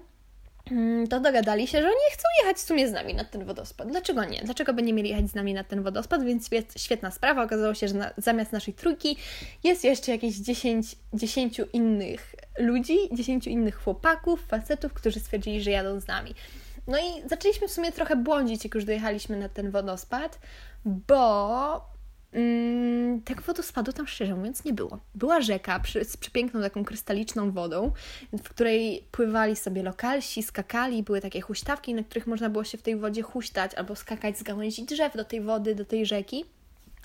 [0.71, 3.87] Mm, to dogadali się, że oni chcą jechać w sumie z nami na ten wodospad.
[3.87, 4.41] Dlaczego nie?
[4.43, 6.23] Dlaczego by nie mieli jechać z nami na ten wodospad?
[6.23, 7.43] Więc świetna sprawa.
[7.43, 9.17] Okazało się, że na, zamiast naszej trójki
[9.63, 15.99] jest jeszcze jakieś 10, 10 innych ludzi, 10 innych chłopaków, facetów, którzy stwierdzili, że jadą
[15.99, 16.35] z nami.
[16.87, 20.39] No i zaczęliśmy w sumie trochę błądzić, jak już dojechaliśmy na ten wodospad,
[20.85, 21.93] bo
[22.33, 24.99] Mm, tego wodospadu tam szczerze mówiąc nie było.
[25.15, 27.91] Była rzeka przy, z przepiękną taką krystaliczną wodą,
[28.33, 32.81] w której pływali sobie lokalsi, skakali, były takie huśtawki, na których można było się w
[32.81, 36.45] tej wodzie huśtać albo skakać z gałęzi drzew do tej wody, do tej rzeki,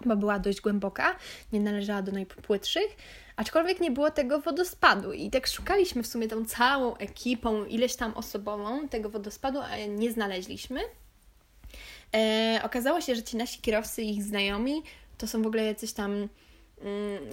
[0.07, 1.17] bo była dość głęboka,
[1.53, 2.97] nie należała do najpłytszych,
[3.37, 8.15] aczkolwiek nie było tego wodospadu i tak szukaliśmy w sumie tą całą ekipą, ileś tam
[8.15, 10.81] osobową tego wodospadu, a nie znaleźliśmy.
[12.15, 14.83] E, okazało się, że ci nasi kierowcy i ich znajomi
[15.19, 16.29] to są w ogóle jacyś tam mm,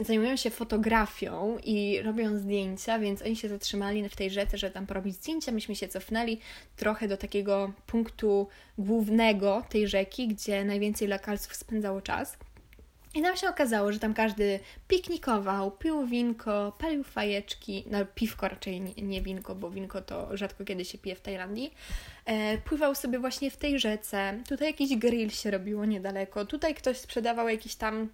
[0.06, 4.88] zajmują się fotografią i robią zdjęcia, więc oni się zatrzymali w tej rzece, żeby tam
[4.88, 5.52] porobić zdjęcia.
[5.52, 6.40] Myśmy się cofnęli
[6.76, 8.48] trochę do takiego punktu
[8.78, 12.38] głównego tej rzeki, gdzie najwięcej lokalców spędzało czas.
[13.16, 18.82] I nam się okazało, że tam każdy piknikował, pił winko, palił fajeczki, no piwko raczej
[18.82, 21.74] nie, winko, bo winko to rzadko kiedy się pije w Tajlandii.
[22.26, 24.42] E, pływał sobie właśnie w tej rzece.
[24.50, 26.46] Tutaj jakiś grill się robiło niedaleko.
[26.46, 28.10] Tutaj ktoś sprzedawał jakieś tam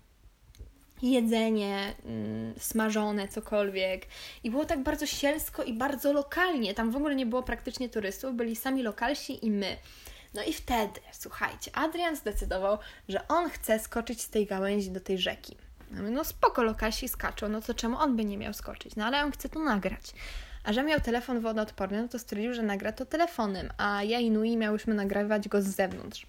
[1.02, 4.06] jedzenie mm, smażone, cokolwiek.
[4.44, 6.74] I było tak bardzo sielsko i bardzo lokalnie.
[6.74, 9.78] Tam w ogóle nie było praktycznie turystów, byli sami lokalsi i my.
[10.34, 12.78] No i wtedy, słuchajcie, Adrian zdecydował,
[13.10, 15.58] że on chce skoczyć z tej gałęzi do tej rzeki.
[15.92, 18.96] No spoko, lokalsi skaczą, no to czemu on by nie miał skoczyć?
[18.96, 20.14] No ale on chce to nagrać.
[20.64, 24.32] A że miał telefon wodoodporny, no to stwierdził, że nagra to telefonem, a ja i
[24.32, 26.26] Nui miałyśmy nagrywać go z zewnątrz.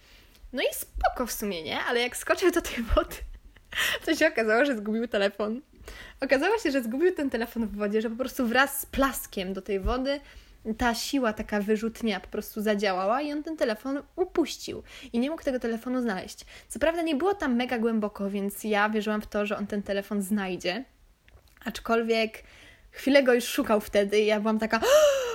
[0.53, 1.81] No i spoko w sumie, nie?
[1.81, 3.17] Ale jak skoczył do tej wody,
[4.05, 5.61] to się okazało, że zgubił telefon.
[6.21, 9.63] Okazało się, że zgubił ten telefon w wodzie, że po prostu wraz z plaskiem do
[9.63, 10.21] tej wody
[10.79, 15.43] ta siła taka wyrzutnia po prostu zadziałała i on ten telefon upuścił i nie mógł
[15.43, 16.41] tego telefonu znaleźć.
[16.69, 19.83] Co prawda nie było tam mega głęboko, więc ja wierzyłam w to, że on ten
[19.83, 20.85] telefon znajdzie.
[21.65, 22.43] Aczkolwiek
[22.91, 24.81] chwilę go już szukał wtedy i ja byłam taka,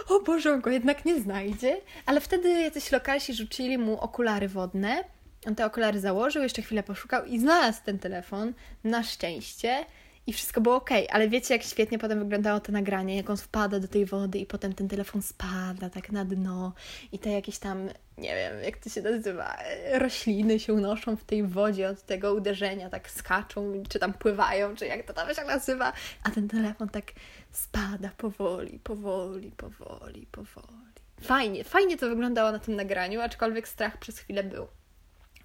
[0.10, 1.82] o Boże, on go jednak nie znajdzie.
[2.06, 5.04] Ale wtedy jacyś lokalsi rzucili mu okulary wodne.
[5.48, 9.86] On te okulary założył, jeszcze chwilę poszukał i znalazł ten telefon, na szczęście
[10.28, 13.80] i wszystko było ok, ale wiecie, jak świetnie potem wyglądało to nagranie, jak on wpada
[13.80, 16.74] do tej wody i potem ten telefon spada tak na dno
[17.12, 19.58] i te jakieś tam, nie wiem, jak to się nazywa,
[19.94, 24.86] rośliny się unoszą w tej wodzie od tego uderzenia, tak skaczą, czy tam pływają, czy
[24.86, 27.12] jak to tam się nazywa, a ten telefon tak
[27.52, 30.88] spada powoli, powoli, powoli, powoli.
[31.22, 34.68] Fajnie, fajnie to wyglądało na tym nagraniu, aczkolwiek strach przez chwilę był.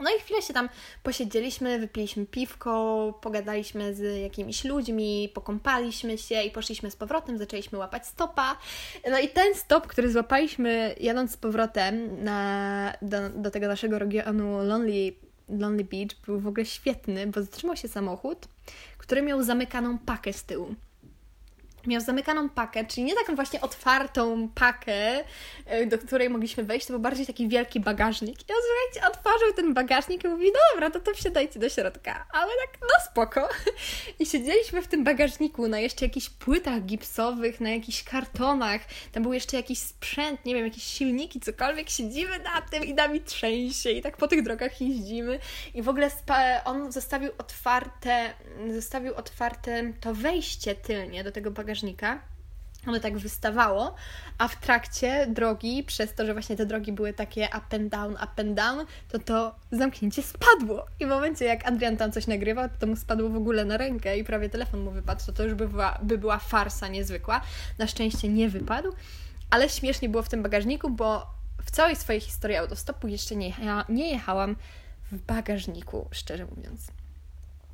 [0.02, 0.68] No i chwilę się tam
[1.02, 8.06] posiedzieliśmy, wypiliśmy piwko, pogadaliśmy z jakimiś ludźmi, pokąpaliśmy się i poszliśmy z powrotem, zaczęliśmy łapać
[8.06, 8.56] stopa.
[9.10, 14.64] No i ten stop, który złapaliśmy jadąc z powrotem na, do, do tego naszego regionu
[14.64, 15.12] Lonely,
[15.48, 18.48] Lonely Beach był w ogóle świetny, bo zatrzymał się samochód,
[18.98, 20.74] który miał zamykaną pakę z tyłu
[21.86, 25.24] miał zamykaną pakę, czyli nie taką właśnie otwartą pakę,
[25.66, 28.40] e, do której mogliśmy wejść, to był bardziej taki wielki bagażnik.
[28.40, 32.26] I on, słuchajcie, otworzył ten bagażnik i mówi, dobra, to to wsiadajcie do środka.
[32.32, 33.48] Ale tak, no spoko.
[34.20, 38.80] I siedzieliśmy w tym bagażniku na jeszcze jakichś płytach gipsowych, na jakichś kartonach.
[39.12, 41.90] Tam był jeszcze jakiś sprzęt, nie wiem, jakieś silniki, cokolwiek.
[41.90, 45.38] Siedzimy na tym i nami trzęsie i tak po tych drogach jeździmy.
[45.74, 46.10] I w ogóle
[46.64, 48.34] on zostawił otwarte,
[48.74, 52.18] zostawił otwarte to wejście tylnie do tego bagażnika bagażnika.
[52.86, 53.94] Ono tak wystawało,
[54.38, 58.12] a w trakcie drogi, przez to, że właśnie te drogi były takie up and down,
[58.12, 60.86] up and down, to to zamknięcie spadło.
[61.00, 64.18] I w momencie, jak Adrian tam coś nagrywał, to mu spadło w ogóle na rękę
[64.18, 65.26] i prawie telefon mu wypadł.
[65.26, 67.40] To to już by była, by była farsa niezwykła.
[67.78, 68.92] Na szczęście nie wypadł,
[69.50, 71.26] ale śmiesznie było w tym bagażniku, bo
[71.64, 73.52] w całej swojej historii autostopu jeszcze nie,
[73.88, 74.56] nie jechałam
[75.12, 77.01] w bagażniku, szczerze mówiąc.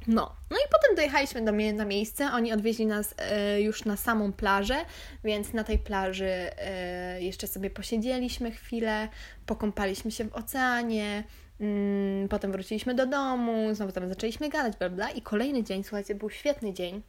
[0.09, 2.31] No, no i potem dojechaliśmy do, na miejsce.
[2.33, 4.77] Oni odwieźli nas e, już na samą plażę,
[5.25, 9.09] więc na tej plaży e, jeszcze sobie posiedzieliśmy chwilę,
[9.47, 11.25] pokąpaliśmy się w oceanie,
[11.61, 15.11] mm, potem wróciliśmy do domu, znowu tam zaczęliśmy gadać, bla, bla.
[15.11, 17.03] I kolejny dzień, słuchajcie, był świetny dzień,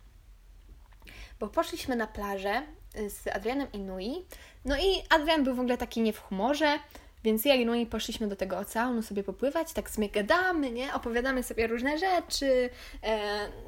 [1.40, 2.62] bo poszliśmy na plażę
[2.96, 4.26] e, z Adrianem i Nui.
[4.66, 6.80] No i Adrian był w ogóle taki nie w humorze.
[7.24, 10.94] Więc ja i Nui poszliśmy do tego oceanu sobie popływać, tak sobie gadamy, nie?
[10.94, 12.70] Opowiadamy sobie różne rzeczy.
[13.04, 13.20] E,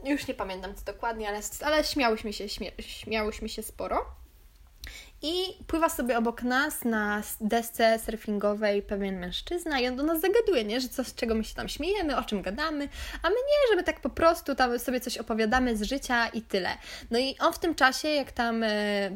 [0.05, 4.20] już nie pamiętam co dokładnie, ale, ale śmiałyśmy się, śmia, śmiałyśmy się sporo.
[5.23, 5.33] I
[5.67, 10.81] pływa sobie obok nas na desce surfingowej pewien mężczyzna i on do nas zagaduje, nie?
[10.81, 12.89] Że co, z czego my się tam śmiejemy, o czym gadamy,
[13.23, 16.69] a my nie, żeby tak po prostu tam sobie coś opowiadamy z życia i tyle.
[17.11, 18.69] No i on w tym czasie, jak tam e,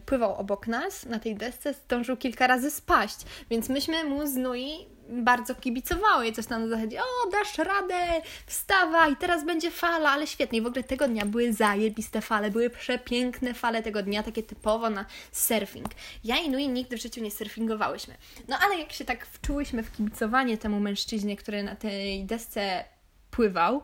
[0.06, 3.18] pływał obok nas na tej desce, zdążył kilka razy spaść,
[3.50, 8.22] więc myśmy mu z Nui bardzo kibicowały i coś tam na zasadzie, o dasz radę,
[8.46, 10.60] wstawaj, teraz będzie fala, ale świetnie.
[10.60, 14.90] I w ogóle tego dnia były zajebiste fale, były przepiękne fale tego dnia, takie typowo
[14.90, 15.88] na surfing.
[16.24, 18.18] Ja i Nui nigdy w życiu nie surfingowałyśmy.
[18.48, 22.84] No ale jak się tak wczułyśmy w kibicowanie temu mężczyźnie, który na tej desce
[23.32, 23.82] pływał,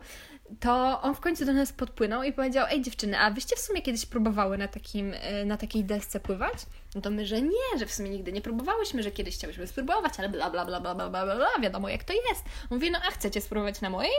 [0.60, 3.82] to on w końcu do nas podpłynął i powiedział: Ej, dziewczyny, a wyście w sumie
[3.82, 6.54] kiedyś próbowały na, takim, e, na takiej desce pływać?
[6.94, 10.12] No to my, że nie, że w sumie nigdy nie próbowałyśmy, że kiedyś chciałyśmy spróbować,
[10.18, 12.44] ale bla bla bla bla bla bla, bla wiadomo jak to jest.
[12.70, 14.12] On mówi: No a chcecie spróbować na mojej?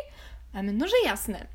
[0.54, 1.48] A my, no że jasne.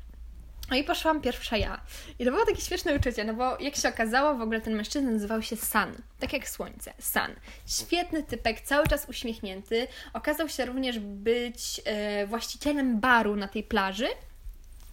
[0.69, 1.81] No i poszłam pierwsza ja.
[2.19, 5.11] I to było takie śmieszne uczucie, no bo jak się okazało, w ogóle ten mężczyzna
[5.11, 7.35] nazywał się Sun, tak jak słońce, Sun.
[7.67, 9.87] Świetny typek, cały czas uśmiechnięty.
[10.13, 14.07] Okazał się również być e, właścicielem baru na tej plaży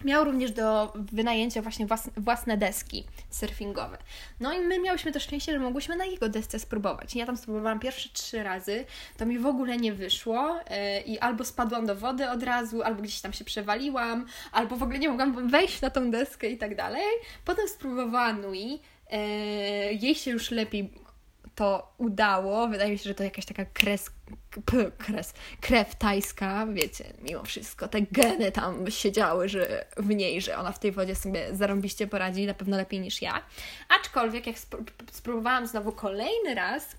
[0.05, 3.97] Miał również do wynajęcia właśnie własne deski surfingowe.
[4.39, 7.15] No i my miałyśmy to szczęście, że mogłyśmy na jego desce spróbować.
[7.15, 8.85] Ja tam spróbowałam pierwsze trzy razy,
[9.17, 13.01] to mi w ogóle nie wyszło yy, i albo spadłam do wody od razu, albo
[13.01, 16.75] gdzieś tam się przewaliłam, albo w ogóle nie mogłam wejść na tą deskę i tak
[16.75, 17.03] dalej.
[17.45, 19.17] Potem spróbowałam Nui, yy,
[19.93, 21.06] jej się już lepiej
[21.57, 22.67] to udało.
[22.67, 24.11] Wydaje mi się, że to jakaś taka kres,
[24.65, 27.87] p, kres, krew tajska, wiecie, mimo wszystko.
[27.87, 32.45] Te geny tam siedziały że w niej, że ona w tej wodzie sobie zarąbiście poradzi,
[32.45, 33.41] na pewno lepiej niż ja.
[33.99, 34.55] Aczkolwiek jak
[35.11, 36.95] spróbowałam znowu kolejny raz,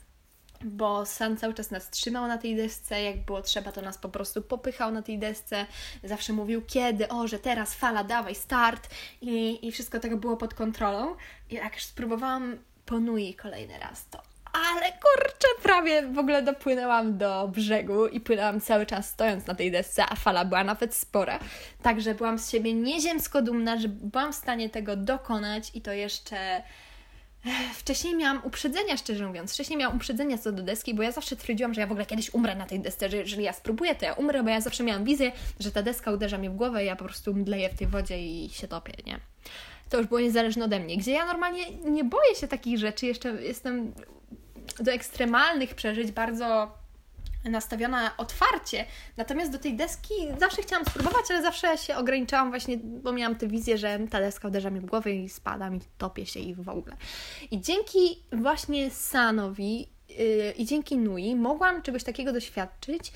[0.64, 4.08] bo San cały czas nas trzymał na tej desce, jak było trzeba, to nas po
[4.08, 5.66] prostu popychał na tej desce,
[6.04, 8.90] zawsze mówił kiedy, o, że teraz fala, dawaj, start
[9.20, 11.16] i, i wszystko tego było pod kontrolą.
[11.50, 14.27] I jak już spróbowałam ponui kolejny raz, to
[14.66, 19.70] ale kurczę, prawie w ogóle dopłynęłam do brzegu i płynęłam cały czas stojąc na tej
[19.70, 21.38] desce, a fala była nawet spora.
[21.82, 26.62] Także byłam z siebie nieziemsko dumna, że byłam w stanie tego dokonać i to jeszcze.
[27.74, 29.54] Wcześniej miałam uprzedzenia, szczerze mówiąc.
[29.54, 32.34] Wcześniej miałam uprzedzenia co do deski, bo ja zawsze twierdziłam, że ja w ogóle kiedyś
[32.34, 35.04] umrę na tej desce, że jeżeli ja spróbuję, to ja umrę, bo ja zawsze miałam
[35.04, 37.86] wizję, że ta deska uderza mnie w głowę i ja po prostu mdleję w tej
[37.86, 39.20] wodzie i się topię, nie?
[39.90, 40.96] To już było niezależne ode mnie.
[40.96, 43.92] Gdzie ja normalnie nie boję się takich rzeczy, jeszcze jestem
[44.80, 46.78] do ekstremalnych przeżyć bardzo
[47.44, 48.84] nastawiona otwarcie.
[49.16, 53.46] Natomiast do tej deski zawsze chciałam spróbować, ale zawsze się ograniczałam właśnie, bo miałam tę
[53.48, 56.68] wizję, że ta deska uderza mi w głowę i spadam i topię się i w
[56.68, 56.96] ogóle.
[57.50, 63.12] I dzięki właśnie Sanowi yy, i dzięki Nui mogłam czegoś takiego doświadczyć,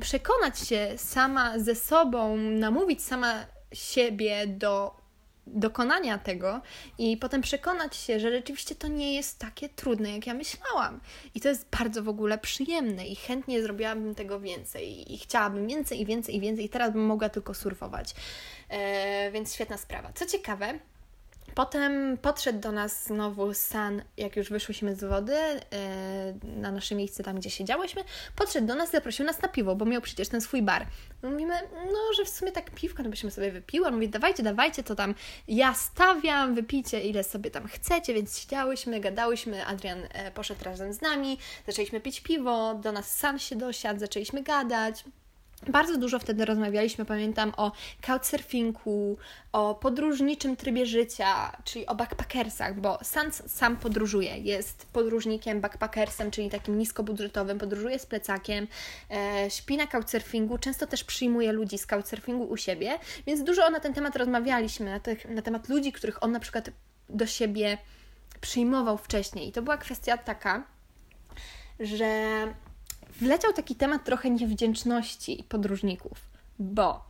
[0.00, 3.34] przekonać się sama ze sobą, namówić sama
[3.72, 5.03] siebie do
[5.46, 6.60] dokonania tego
[6.98, 11.00] i potem przekonać się, że rzeczywiście to nie jest takie trudne, jak ja myślałam.
[11.34, 16.00] I to jest bardzo w ogóle przyjemne i chętnie zrobiłabym tego więcej i chciałabym więcej
[16.00, 18.14] i więcej i więcej i teraz bym mogła tylko surfować.
[18.68, 20.12] E, więc świetna sprawa.
[20.14, 20.78] Co ciekawe,
[21.54, 27.22] Potem podszedł do nas znowu San, jak już wyszłyśmy z wody, yy, na nasze miejsce
[27.22, 28.04] tam, gdzie siedziałyśmy.
[28.36, 30.86] Podszedł do nas, zaprosił nas na piwo, bo miał przecież ten swój bar.
[31.22, 31.54] Mówimy,
[31.92, 33.86] no, że w sumie tak piwka, no byśmy sobie wypiły.
[33.86, 35.14] On mówi, dawajcie, dawajcie, to tam
[35.48, 39.66] ja stawiam, wypijcie ile sobie tam chcecie, więc siedziałyśmy, gadałyśmy.
[39.66, 44.42] Adrian e, poszedł razem z nami, zaczęliśmy pić piwo, do nas San się dosiadł, zaczęliśmy
[44.42, 45.04] gadać.
[45.68, 49.16] Bardzo dużo wtedy rozmawialiśmy, pamiętam, o couchsurfingu,
[49.52, 56.50] o podróżniczym trybie życia, czyli o backpackersach, bo sam, sam podróżuje, jest podróżnikiem, backpackersem, czyli
[56.50, 58.66] takim niskobudżetowym, podróżuje z plecakiem,
[59.10, 63.80] e, śpi na couchsurfingu, często też przyjmuje ludzi z couchsurfingu u siebie, więc dużo na
[63.80, 66.70] ten temat rozmawialiśmy, na, te, na temat ludzi, których on na przykład
[67.08, 67.78] do siebie
[68.40, 69.48] przyjmował wcześniej.
[69.48, 70.62] I to była kwestia taka,
[71.80, 72.08] że
[73.20, 76.20] wleciał taki temat trochę niewdzięczności podróżników,
[76.58, 77.04] bo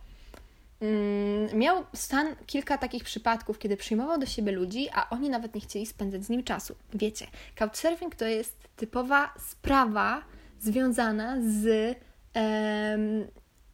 [0.81, 5.61] mm, miał stan kilka takich przypadków, kiedy przyjmował do siebie ludzi, a oni nawet nie
[5.61, 6.75] chcieli spędzać z nim czasu.
[6.93, 10.21] Wiecie, couchsurfing to jest typowa sprawa
[10.59, 11.95] związana z
[12.33, 13.27] em,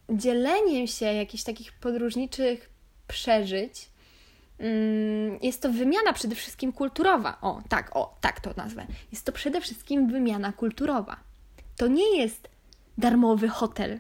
[0.10, 2.70] dzieleniem się jakichś takich podróżniczych
[3.08, 3.92] przeżyć.
[4.60, 7.38] Mm, jest to wymiana przede wszystkim kulturowa.
[7.42, 8.86] O, tak, o, tak to nazwę.
[9.12, 11.31] Jest to przede wszystkim wymiana kulturowa
[11.82, 12.50] to nie jest
[12.98, 14.00] darmowy hotel.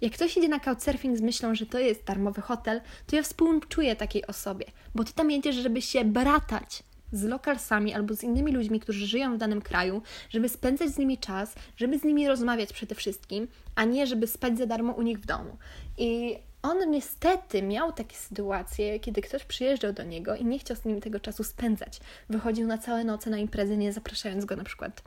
[0.00, 3.96] Jak ktoś idzie na couchsurfing z myślą, że to jest darmowy hotel, to ja współczuję
[3.96, 8.80] takiej osobie, bo ty tam jedziesz, żeby się bratać z lokalsami albo z innymi ludźmi,
[8.80, 12.94] którzy żyją w danym kraju, żeby spędzać z nimi czas, żeby z nimi rozmawiać przede
[12.94, 15.56] wszystkim, a nie żeby spać za darmo u nich w domu.
[15.98, 20.84] I on niestety miał takie sytuacje, kiedy ktoś przyjeżdżał do niego i nie chciał z
[20.84, 22.00] nim tego czasu spędzać.
[22.28, 25.02] Wychodził na całe noce na imprezy, nie zapraszając go na przykład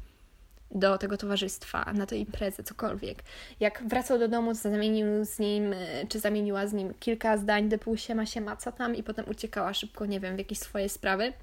[0.71, 3.23] do tego towarzystwa, na tę imprezę, cokolwiek.
[3.59, 7.97] Jak wracał do domu, zamienił z nim, e, czy zamieniła z nim kilka zdań, typu
[7.97, 11.33] siema, siema, co tam i potem uciekała szybko, nie wiem, w jakieś swoje sprawy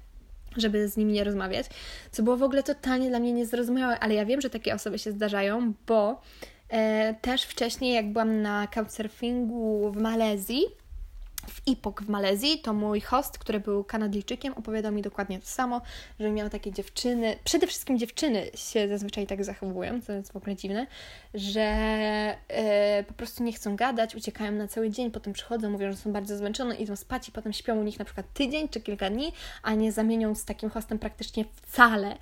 [0.57, 1.65] żeby z nimi nie rozmawiać,
[2.11, 5.11] co było w ogóle totalnie dla mnie niezrozumiałe, ale ja wiem, że takie osoby się
[5.11, 6.21] zdarzają, bo
[6.69, 10.61] e, też wcześniej, jak byłam na couchsurfingu w Malezji,
[11.49, 15.81] w Ipok w Malezji, to mój host, który był Kanadyjczykiem, opowiadał mi dokładnie to samo,
[16.19, 20.55] że miał takie dziewczyny, przede wszystkim dziewczyny się zazwyczaj tak zachowują, co jest w ogóle
[20.55, 20.87] dziwne,
[21.33, 21.61] że
[22.47, 26.13] e, po prostu nie chcą gadać, uciekają na cały dzień, potem przychodzą, mówią, że są
[26.13, 29.33] bardzo zmęczone, idą spać i potem śpią u nich na przykład tydzień czy kilka dni,
[29.63, 32.17] a nie zamienią z takim hostem praktycznie wcale.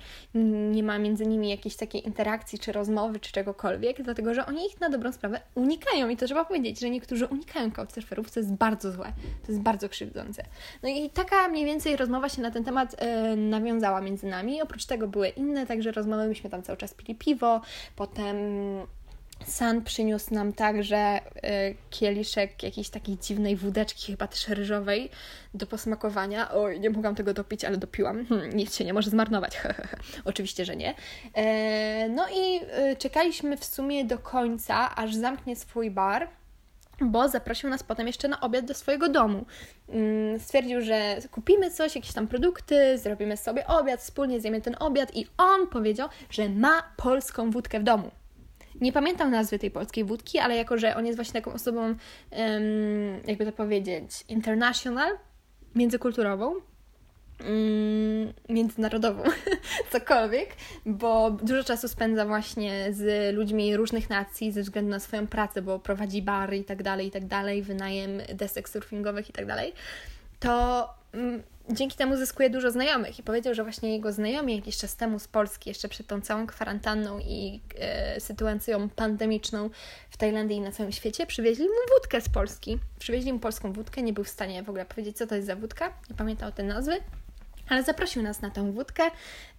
[0.70, 4.80] Nie ma między nimi jakiejś takiej interakcji, czy rozmowy, czy czegokolwiek, dlatego że oni ich
[4.80, 8.92] na dobrą sprawę unikają i to trzeba powiedzieć, że niektórzy unikają couchsurferów, co jest bardzo
[8.92, 9.12] złe.
[9.46, 10.44] To jest bardzo krzywdzące.
[10.82, 14.62] No i taka mniej więcej rozmowa się na ten temat e, nawiązała między nami.
[14.62, 17.60] Oprócz tego były inne, także rozmowy, myśmy tam cały czas pili piwo,
[17.96, 18.36] potem
[19.46, 21.40] San przyniósł nam także y,
[21.90, 25.10] kieliszek jakiejś takiej dziwnej wódeczki, chyba też ryżowej,
[25.54, 26.50] do posmakowania.
[26.52, 28.26] Oj, nie mogłam tego dopić, ale dopiłam.
[28.26, 29.60] Hmm, nic się nie może zmarnować.
[30.24, 30.94] Oczywiście, że nie.
[31.34, 32.60] E, no i
[32.98, 36.28] czekaliśmy w sumie do końca, aż zamknie swój bar
[37.00, 39.46] bo zaprosił nas potem jeszcze na obiad do swojego domu.
[39.88, 45.16] Mm, stwierdził, że kupimy coś, jakieś tam produkty, zrobimy sobie obiad, wspólnie zjemy ten obiad
[45.16, 48.10] i on powiedział, że ma polską wódkę w domu.
[48.80, 51.94] Nie pamiętam nazwy tej polskiej wódki, ale jako, że on jest właśnie taką osobą,
[53.26, 55.18] jakby to powiedzieć, international,
[55.74, 56.54] międzykulturową,
[58.48, 59.22] międzynarodową,
[59.92, 60.48] cokolwiek,
[60.86, 65.78] bo dużo czasu spędza właśnie z ludźmi różnych nacji ze względu na swoją pracę, bo
[65.78, 69.72] prowadzi bary i tak dalej, i tak dalej, wynajem desek surfingowych i tak dalej,
[70.40, 73.18] to mm, dzięki temu zyskuje dużo znajomych.
[73.18, 76.46] I powiedział, że właśnie jego znajomi jakiś czas temu z Polski, jeszcze przed tą całą
[76.46, 79.70] kwarantanną i e, sytuacją pandemiczną
[80.10, 82.78] w Tajlandii i na całym świecie, przywieźli mu wódkę z Polski.
[82.98, 85.56] Przywieźli mu polską wódkę, nie był w stanie w ogóle powiedzieć, co to jest za
[85.56, 86.96] wódka, nie pamiętał tej nazwy,
[87.68, 89.02] ale zaprosił nas na tę wódkę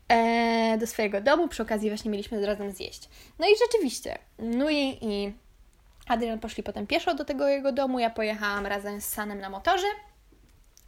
[0.08, 1.48] e, do swojego domu.
[1.48, 3.10] Przy okazji właśnie mieliśmy razem zjeść.
[3.40, 5.34] No i rzeczywiście, Nui i
[6.08, 8.00] Adrian poszli potem pieszo do tego jego domu.
[8.00, 9.88] Ja pojechałam razem z Sanem na motorze.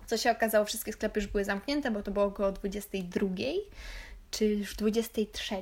[0.05, 3.27] Co się okazało, wszystkie sklepy już były zamknięte, bo to było około 22
[4.31, 5.55] czy już 23,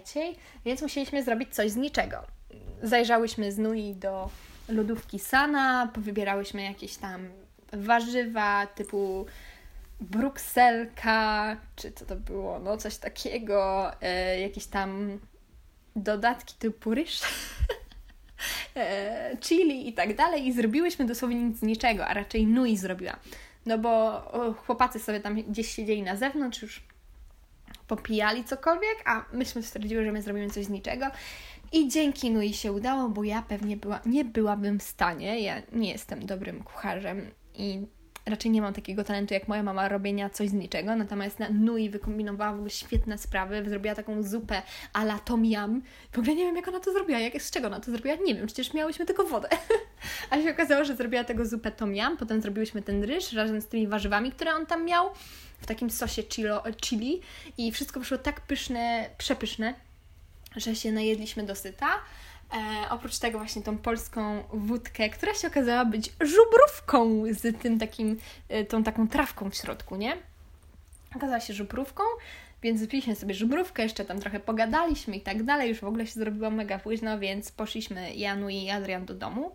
[0.66, 2.18] więc musieliśmy zrobić coś z niczego.
[2.84, 4.30] Zajrzałyśmy z Nui do
[4.70, 7.30] lodówki Sana, powybierałyśmy jakieś tam
[7.74, 9.26] warzywa typu
[10.02, 15.20] brukselka, czy co to było, no coś takiego, e, jakieś tam
[15.96, 17.22] dodatki typu ryż,
[18.76, 23.20] e, chili i tak dalej i zrobiłyśmy dosłownie nic z niczego, a raczej Nui zrobiła.
[23.66, 23.92] No bo
[24.32, 26.84] o, chłopacy sobie tam gdzieś siedzieli na zewnątrz, już
[27.88, 31.06] popijali cokolwiek, a myśmy stwierdziły, że my zrobimy coś z niczego.
[31.72, 35.92] I dzięki Nui się udało, bo ja pewnie była, nie byłabym w stanie, ja nie
[35.92, 37.88] jestem dobrym kucharzem i
[38.26, 41.90] raczej nie mam takiego talentu jak moja mama robienia coś z niczego, natomiast na Nui
[41.90, 44.62] wykombinowała w ogóle świetne sprawy, zrobiła taką zupę
[44.94, 45.82] a la tom yum.
[46.12, 48.36] W ogóle nie wiem, jak ona to zrobiła, jak, z czego ona to zrobiła, nie
[48.36, 49.50] wiem, przecież miałyśmy tylko wodę.
[50.30, 53.68] A się okazało, że zrobiła tego zupę tom yum, potem zrobiłyśmy ten ryż razem z
[53.68, 55.10] tymi warzywami, które on tam miał,
[55.62, 57.22] w takim sosie chilo, chili
[57.58, 59.74] i wszystko wyszło tak pyszne, przepyszne,
[60.56, 61.88] że się najedliśmy dosyta.
[62.56, 68.20] E, oprócz tego właśnie tą polską wódkę, która się okazała być żubrówką z tym takim,
[68.50, 70.18] e, tą taką trawką w środku, nie?
[71.16, 72.04] Okazała się żubrówką,
[72.62, 75.70] więc wypiliśmy sobie żubrówkę, jeszcze tam trochę pogadaliśmy i tak dalej.
[75.70, 79.52] Już w ogóle się zrobiło mega późno, więc poszliśmy Janu i Adrian do domu.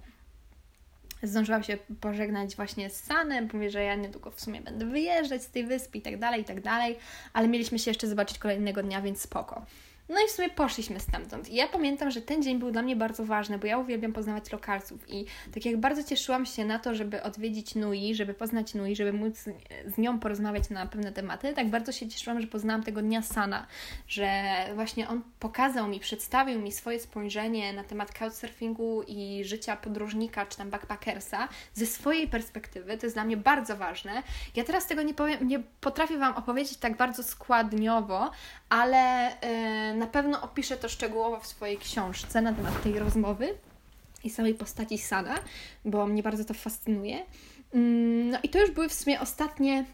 [1.22, 5.50] Zdążyłam się pożegnać właśnie z Sanem, mówię, że ja niedługo w sumie będę wyjeżdżać z
[5.50, 6.96] tej wyspy i tak dalej, i tak dalej,
[7.32, 9.66] ale mieliśmy się jeszcze zobaczyć kolejnego dnia, więc spoko.
[10.10, 11.48] No i w sumie poszliśmy stamtąd.
[11.48, 14.52] I ja pamiętam, że ten dzień był dla mnie bardzo ważny, bo ja uwielbiam poznawać
[14.52, 18.96] lokalców i tak jak bardzo cieszyłam się na to, żeby odwiedzić Nui, żeby poznać Nui,
[18.96, 19.38] żeby móc
[19.86, 23.66] z nią porozmawiać na pewne tematy, tak bardzo się cieszyłam, że poznałam tego dnia Sana,
[24.08, 24.42] że
[24.74, 30.56] właśnie on pokazał mi, przedstawił mi swoje spojrzenie na temat couchsurfingu i życia podróżnika czy
[30.58, 32.98] tam backpackersa ze swojej perspektywy.
[32.98, 34.22] To jest dla mnie bardzo ważne.
[34.56, 38.30] Ja teraz tego nie, powiem, nie potrafię Wam opowiedzieć tak bardzo składniowo,
[38.70, 43.54] ale yy, na pewno opiszę to szczegółowo w swojej książce na temat tej rozmowy
[44.24, 45.38] i samej postaci Sana,
[45.84, 47.18] bo mnie bardzo to fascynuje.
[47.74, 49.84] Mm, no i to już były w sumie ostatnie,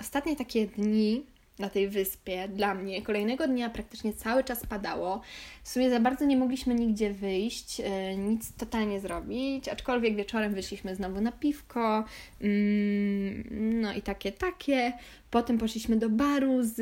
[0.00, 1.24] ostatnie takie dni
[1.58, 3.02] na tej wyspie dla mnie.
[3.02, 5.20] Kolejnego dnia praktycznie cały czas padało.
[5.62, 10.94] W sumie za bardzo nie mogliśmy nigdzie wyjść, yy, nic totalnie zrobić, aczkolwiek wieczorem wyszliśmy
[10.96, 12.04] znowu na piwko,
[12.40, 13.44] mm,
[13.80, 14.92] no i takie, takie.
[15.30, 16.76] Potem poszliśmy do baru z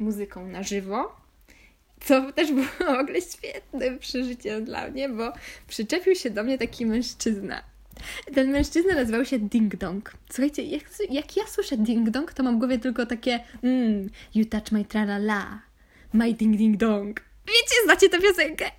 [0.00, 1.20] muzyką na żywo.
[2.04, 5.32] co też było w ogóle świetnym przeżyciem dla mnie, bo
[5.68, 7.62] przyczepił się do mnie taki mężczyzna.
[8.34, 10.12] Ten mężczyzna nazywał się Ding Dong.
[10.28, 14.44] Słuchajcie, jak, jak ja słyszę Ding Dong, to mam w głowie tylko takie mm, You
[14.44, 15.62] touch my tra la la,
[16.12, 17.20] my ding ding dong.
[17.46, 18.70] Wiecie, znacie tę piosenkę?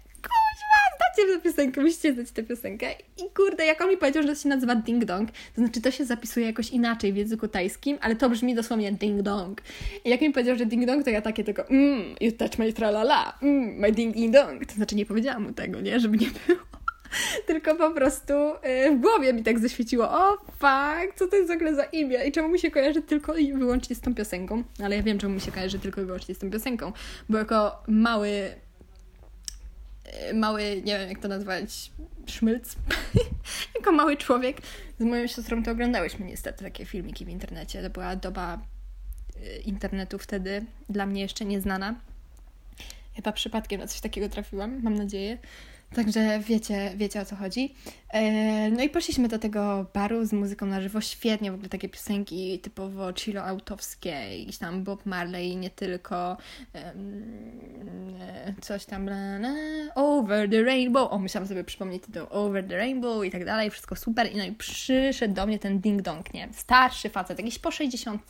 [1.16, 2.88] Znacie tę piosenkę, musicie znać tę piosenkę.
[3.18, 5.92] I kurde, jak on mi powiedział, że to się nazywa Ding Dong, to znaczy to
[5.92, 9.62] się zapisuje jakoś inaczej w języku tajskim, ale to brzmi dosłownie Ding Dong.
[10.06, 12.74] I jak mi powiedział, że Ding Dong, to ja takie tylko mm, You touch my
[12.74, 14.66] tra la la, mm, my ding ding dong.
[14.66, 16.00] To znaczy nie powiedziałam mu tego, nie?
[16.00, 16.60] Żeby nie było.
[17.48, 21.52] Tylko po prostu y, w głowie mi tak zaświeciło, o fuck, co to jest w
[21.52, 24.64] ogóle za imię i czemu mi się kojarzy tylko i wyłącznie z tą piosenką.
[24.84, 26.92] Ale ja wiem, czemu mi się kojarzy tylko i wyłącznie z tą piosenką,
[27.30, 28.32] bo jako mały
[30.34, 31.92] mały, nie wiem jak to nazwać,
[32.26, 32.76] szmylc,
[33.76, 34.58] jako mały człowiek
[35.00, 37.84] z moją siostrą to oglądałyśmy niestety takie filmiki w internecie.
[37.84, 38.60] To była doba
[39.38, 41.96] y, internetu wtedy dla mnie jeszcze nieznana.
[43.16, 45.38] Chyba przypadkiem na coś takiego trafiłam, mam nadzieję.
[45.96, 47.76] Także wiecie, wiecie o co chodzi.
[48.10, 51.02] E, no i poszliśmy do tego baru z muzyką na żywo.
[51.02, 56.38] Świetnie w ogóle takie piosenki typowo chilloutowskie, jakiś tam Bob Marley, nie tylko
[56.76, 56.94] e,
[58.62, 59.10] coś tam
[59.96, 61.12] Over the Rainbow.
[61.12, 63.70] O, musiałam sobie przypomnieć tytuł Over the Rainbow i tak dalej.
[63.70, 64.32] Wszystko super.
[64.32, 66.50] I no i przyszedł do mnie ten ding dong, nie?
[66.54, 68.22] Starszy facet, jakiś po 60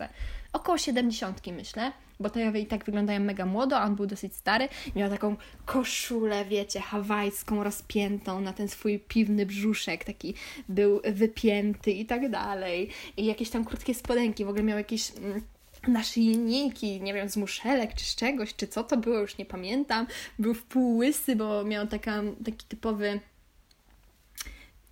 [0.54, 4.70] około 70 myślę, bo jawy i tak wyglądają mega młodo, a on był dosyć stary.
[4.95, 5.36] Miał taką
[5.66, 10.34] koszulę, wiecie, hawajską, rozpiętą na ten swój piwny brzuszek, taki
[10.70, 12.89] był wypięty i tak dalej.
[13.18, 15.12] I jakieś tam krótkie spodenki, w ogóle miał jakieś...
[15.18, 15.41] Mm,
[15.88, 20.08] naszyjniki, nie wiem, z muszelek czy z czegoś, czy co to było, już nie pamiętam.
[20.39, 23.20] Był w pół łysy, bo miał taka, taki typowy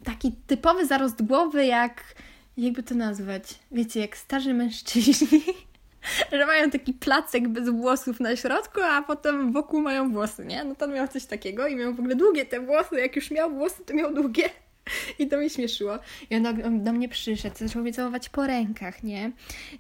[0.03, 2.15] taki typowy zarost głowy jak
[2.63, 5.41] jakby to nazwać, wiecie, jak starzy mężczyźni,
[6.31, 10.63] że mają taki placek bez włosów na środku, a potem wokół mają włosy, nie?
[10.63, 13.51] No to miał coś takiego i miał w ogóle długie te włosy, jak już miał
[13.51, 14.49] włosy, to miał długie.
[15.19, 15.99] I to mnie śmieszyło.
[16.29, 16.35] I
[16.65, 19.31] on do, mnie przyszedł, zaczął mnie całować po rękach, nie?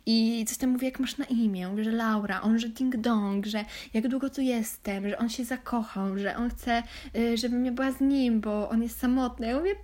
[0.05, 1.75] I coś tam mówi, jak masz na imię?
[1.81, 6.17] Że Laura, on, że ding dong, że jak długo tu jestem, że on się zakochał,
[6.17, 6.83] że on chce,
[7.15, 9.47] y, żebym ja była z nim, bo on jest samotny.
[9.47, 9.75] Ja mówię,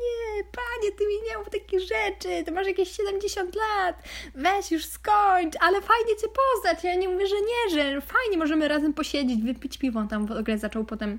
[0.00, 4.02] panie, panie, ty mi nie mów takich rzeczy, ty masz jakieś 70 lat,
[4.34, 6.84] weź już skończ, ale fajnie cię poznać.
[6.84, 10.06] Ja nie mówię, że nie, że fajnie możemy razem posiedzieć, wypić piwo.
[10.10, 11.18] Tam w ogóle zaczął potem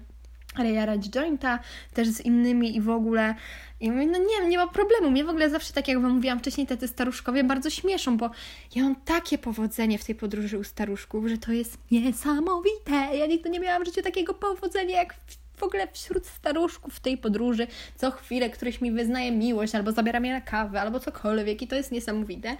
[0.55, 1.59] ale jarać jointa
[1.93, 3.35] też z innymi i w ogóle.
[3.79, 5.11] I mówię, no nie, nie ma problemu.
[5.11, 8.29] Mnie w ogóle zawsze, tak jak Wam mówiłam wcześniej, te, te staruszkowie bardzo śmieszą, bo
[8.75, 12.91] ja mam takie powodzenie w tej podróży u staruszków, że to jest niesamowite.
[13.13, 17.17] Ja nigdy nie miałam w życiu takiego powodzenia jak w ogóle wśród staruszków w tej
[17.17, 21.67] podróży co chwilę któryś mi wyznaje miłość, albo zabiera mnie na kawę, albo cokolwiek i
[21.67, 22.57] to jest niesamowite.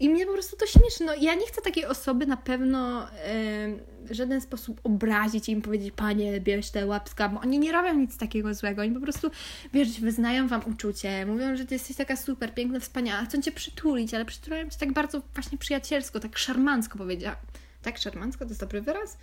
[0.00, 1.04] I mnie po prostu to śmieszy.
[1.04, 5.62] No, ja nie chcę takiej osoby na pewno yy, w żaden sposób obrazić i im
[5.62, 8.82] powiedzieć, panie, bierz te łapska, bo oni nie robią nic takiego złego.
[8.82, 9.30] Oni po prostu,
[9.72, 14.14] wiesz, wyznają wam uczucie, mówią, że ty jesteś taka super, piękna, wspaniała, chcą cię przytulić,
[14.14, 17.36] ale przytulają cię tak bardzo właśnie przyjacielsko, tak szarmancko powiedziała.
[17.82, 19.16] Tak, szarmancko to jest dobry wyraz?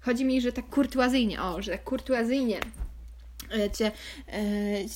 [0.00, 2.60] Chodzi mi, że tak kurtuazyjnie, o, że tak kurtuazyjnie
[3.58, 3.92] e, cię,
[4.28, 4.40] e,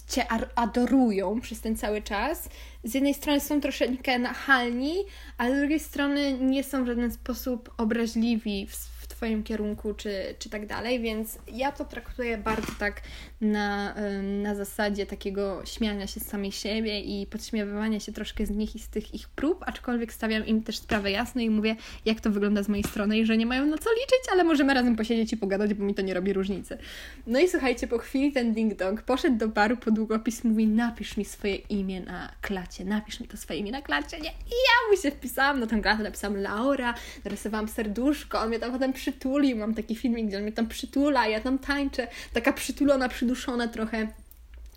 [0.09, 2.49] cię adorują przez ten cały czas.
[2.85, 4.95] Z jednej strony są troszeczkę nachalni,
[5.39, 8.90] ale z drugiej strony nie są w żaden sposób obraźliwi w
[9.21, 13.03] Twoim kierunku, czy, czy tak dalej, więc ja to traktuję bardzo tak
[13.41, 18.77] na, na zasadzie takiego śmiania się z samej siebie i podśmiewywania się troszkę z nich
[18.77, 22.31] i z tych ich prób, aczkolwiek stawiam im też sprawę jasno i mówię, jak to
[22.31, 25.33] wygląda z mojej strony i że nie mają na co liczyć, ale możemy razem posiedzieć
[25.33, 26.79] i pogadać, bo mi to nie robi różnicy.
[27.27, 31.25] No i słuchajcie, po chwili ten ding-dong poszedł do baru po długopis, mówi, napisz mi
[31.25, 34.31] swoje imię na klacie, napisz mi to swoje imię na klacie, nie?
[34.31, 36.95] I ja mu się wpisałam na tę klatę, napisałam Laura,
[37.25, 41.27] narysowałam serduszko, on mnie tam potem przytulił, mam taki filmik, gdzie on mnie tam przytula,
[41.27, 44.09] ja tam tańczę, taka przytulona, przyduszona trochę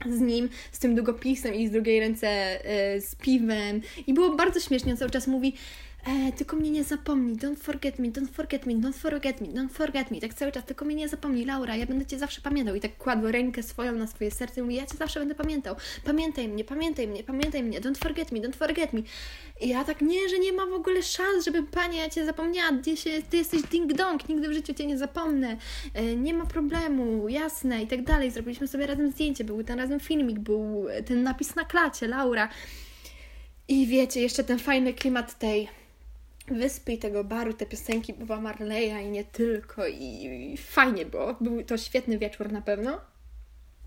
[0.10, 2.60] z nim, z tym długopisem i z drugiej ręce
[2.96, 3.82] y, z piwem.
[4.08, 5.54] I było bardzo śmiesznie, on cały czas mówi
[6.06, 9.70] e, tylko mnie nie zapomnij, don't forget me, don't forget me, don't forget me, don't
[9.70, 12.76] forget me, tak cały czas, tylko mnie nie zapomnij, Laura, ja będę Cię zawsze pamiętał.
[12.76, 15.76] I tak kładł rękę swoją na swoje serce i mówi, ja Cię zawsze będę pamiętał,
[16.04, 19.02] pamiętaj mnie, pamiętaj mnie, pamiętaj mnie, don't forget me, don't forget me.
[19.62, 22.78] I ja tak, nie, że nie ma w ogóle szans, żeby Pani, ja Cię zapomniała,
[22.84, 25.58] ty, się, ty jesteś ding-dong, nigdy w życiu Cię nie zapomnę,
[25.94, 27.84] e, nie ma problemu, jasne.
[27.84, 28.32] I tak dalej.
[28.32, 32.50] Zrobiliśmy sobie razem zdjęcie, był ten razem filmik, był ten napis na klacie, Laura.
[33.68, 35.70] I wiecie, jeszcze ten fajny klimat tej
[36.48, 39.88] wyspy i tego baru, te piosenki Boba Marleya i nie tylko.
[39.88, 41.36] I, fajnie było.
[41.42, 43.02] Był to świetny wieczór na pewno.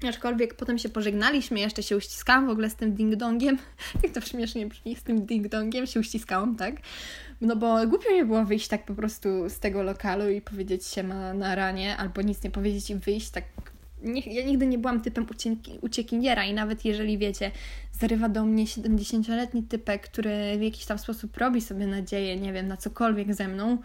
[0.09, 3.57] Aczkolwiek potem się pożegnaliśmy, jeszcze się uściskałam w ogóle z tym ding-dongiem.
[4.03, 6.75] Jak to śmiesznie brzmi, z tym ding-dongiem się uściskałam, tak?
[7.41, 11.03] No bo głupio mi było wyjść tak po prostu z tego lokalu i powiedzieć się
[11.03, 13.45] ma na ranie, albo nic nie powiedzieć i wyjść tak.
[14.07, 17.51] Nie, ja nigdy nie byłam typem ucieki, uciekiniera i nawet jeżeli wiecie,
[17.93, 22.69] zarywa do mnie 70-letni typek, który w jakiś tam sposób robi sobie nadzieję, nie wiem,
[22.69, 23.79] na cokolwiek ze mną,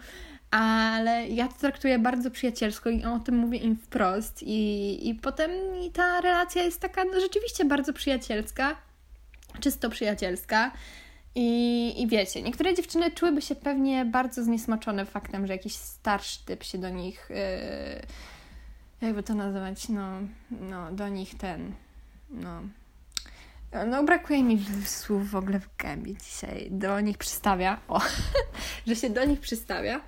[0.50, 5.50] ale ja to traktuję bardzo przyjacielsko i o tym mówię im wprost i, i potem
[5.82, 8.76] i ta relacja jest taka no, rzeczywiście bardzo przyjacielska,
[9.60, 10.72] czysto przyjacielska
[11.34, 16.64] i, i wiecie, niektóre dziewczyny czułyby się pewnie bardzo zniesmaczone faktem, że jakiś starszy typ
[16.64, 17.36] się do nich yy,
[19.02, 21.72] jakby to nazywać, no, no do nich ten,
[22.30, 22.62] no
[23.86, 26.68] no, brakuje mi słów w ogóle w gębie dzisiaj.
[26.70, 27.80] Do nich przystawia.
[27.88, 28.00] O,
[28.86, 30.00] że się do nich przystawia.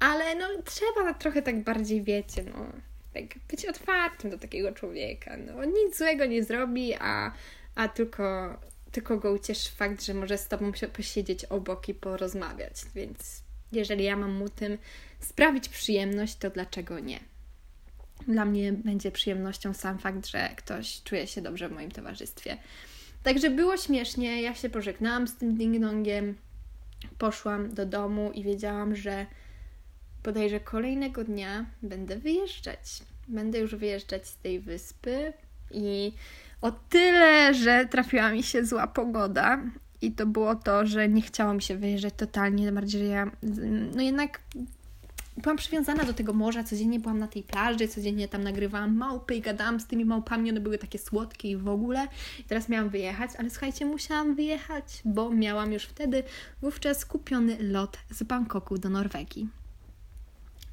[0.00, 2.66] Ale no trzeba trochę tak bardziej, wiecie, no
[3.14, 5.36] tak być otwartym do takiego człowieka.
[5.36, 7.32] No nic złego nie zrobi, a,
[7.74, 8.56] a tylko,
[8.92, 12.74] tylko go ucieszy fakt, że może z tobą posiedzieć obok i porozmawiać.
[12.94, 13.42] Więc
[13.72, 14.78] jeżeli ja mam mu tym
[15.20, 17.29] sprawić przyjemność, to dlaczego nie?
[18.28, 22.56] Dla mnie będzie przyjemnością sam fakt, że ktoś czuje się dobrze w moim towarzystwie.
[23.22, 26.34] Także było śmiesznie, ja się pożegnałam z tym ding-dongiem,
[27.18, 29.26] poszłam do domu i wiedziałam, że
[30.24, 33.02] bodajże kolejnego dnia będę wyjeżdżać.
[33.28, 35.32] Będę już wyjeżdżać z tej wyspy
[35.70, 36.12] i
[36.60, 39.62] o tyle, że trafiła mi się zła pogoda
[40.00, 43.30] i to było to, że nie chciało mi się wyjeżdżać totalnie, bardziej, że ja
[43.94, 44.40] no jednak
[45.36, 49.40] byłam przywiązana do tego morza, codziennie byłam na tej plaży, codziennie tam nagrywałam małpy i
[49.40, 52.08] gadałam z tymi małpami, one były takie słodkie i w ogóle.
[52.38, 56.22] I teraz miałam wyjechać, ale słuchajcie, musiałam wyjechać, bo miałam już wtedy
[56.60, 59.48] wówczas kupiony lot z Bangkoku do Norwegii.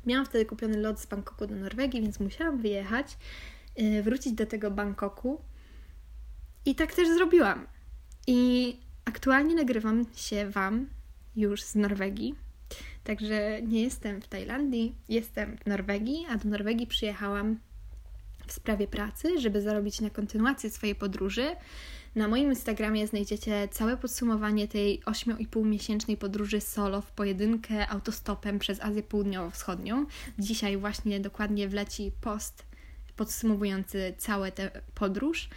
[0.05, 3.17] Miałam wtedy kupiony lot z Bangkoku do Norwegii, więc musiałam wyjechać,
[3.77, 5.41] yy, wrócić do tego Bangkoku.
[6.65, 7.67] I tak też zrobiłam.
[8.27, 10.87] I aktualnie nagrywam się Wam
[11.35, 12.46] już z Norwegii.
[13.07, 17.59] Także nie jestem w Tajlandii, jestem w Norwegii, a do Norwegii przyjechałam
[18.47, 21.55] w sprawie pracy, żeby zarobić na kontynuację swojej podróży.
[22.15, 28.81] Na moim Instagramie znajdziecie całe podsumowanie tej 8,5 miesięcznej podróży solo w pojedynkę autostopem przez
[28.81, 30.05] Azję Południowo-Wschodnią.
[30.39, 32.65] Dzisiaj właśnie dokładnie wleci post
[33.15, 35.49] podsumowujący całą tę podróż.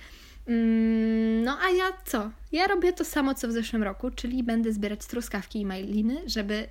[0.46, 2.30] Mm, no a ja co?
[2.52, 6.68] Ja robię to samo co w zeszłym roku, czyli będę zbierać truskawki i mailiny, żeby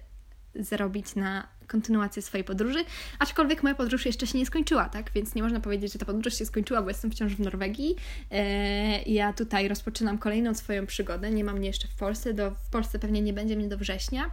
[0.55, 2.83] zarobić na kontynuację swojej podróży,
[3.19, 5.11] aczkolwiek moja podróż jeszcze się nie skończyła, tak?
[5.15, 7.95] Więc nie można powiedzieć, że ta podróż się skończyła, bo jestem wciąż w Norwegii.
[8.31, 11.31] Eee, ja tutaj rozpoczynam kolejną swoją przygodę.
[11.31, 12.33] Nie mam mnie jeszcze w Polsce.
[12.33, 14.31] Do, w Polsce pewnie nie będzie mnie do września.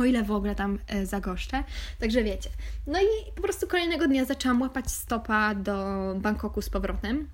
[0.00, 1.64] O ile w ogóle tam e, zagoszczę.
[1.98, 2.50] Także wiecie.
[2.86, 5.74] No i po prostu kolejnego dnia zaczęłam łapać stopa do
[6.20, 7.28] Bangkoku z powrotem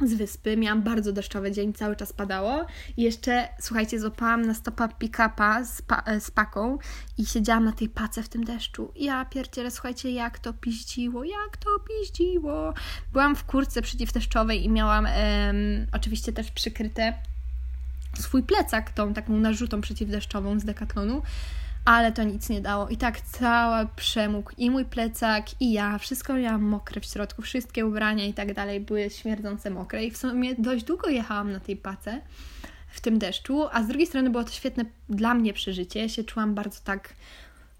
[0.00, 0.56] z wyspy.
[0.56, 2.66] Miałam bardzo deszczowy dzień, cały czas padało.
[2.96, 6.78] I jeszcze, słuchajcie, złapałam na stopa pick-upa z, pa e, z paką
[7.18, 8.92] i siedziałam na tej pace w tym deszczu.
[8.96, 12.74] Ja pierdzielę, słuchajcie, jak to piździło, jak to piździło.
[13.12, 15.56] Byłam w kurce przeciwdeszczowej i miałam em,
[15.92, 17.14] oczywiście też przykryte
[18.18, 21.22] swój plecak, tą taką narzutą przeciwdeszczową z Decathlonu
[21.84, 22.88] ale to nic nie dało.
[22.88, 25.98] I tak cały przemógł i mój plecak, i ja.
[25.98, 30.04] Wszystko miałam mokre w środku, wszystkie ubrania i tak dalej były śmierdzące mokre.
[30.04, 32.20] I w sumie dość długo jechałam na tej pace
[32.88, 36.00] w tym deszczu, a z drugiej strony było to świetne dla mnie przeżycie.
[36.00, 37.14] Ja się czułam bardzo tak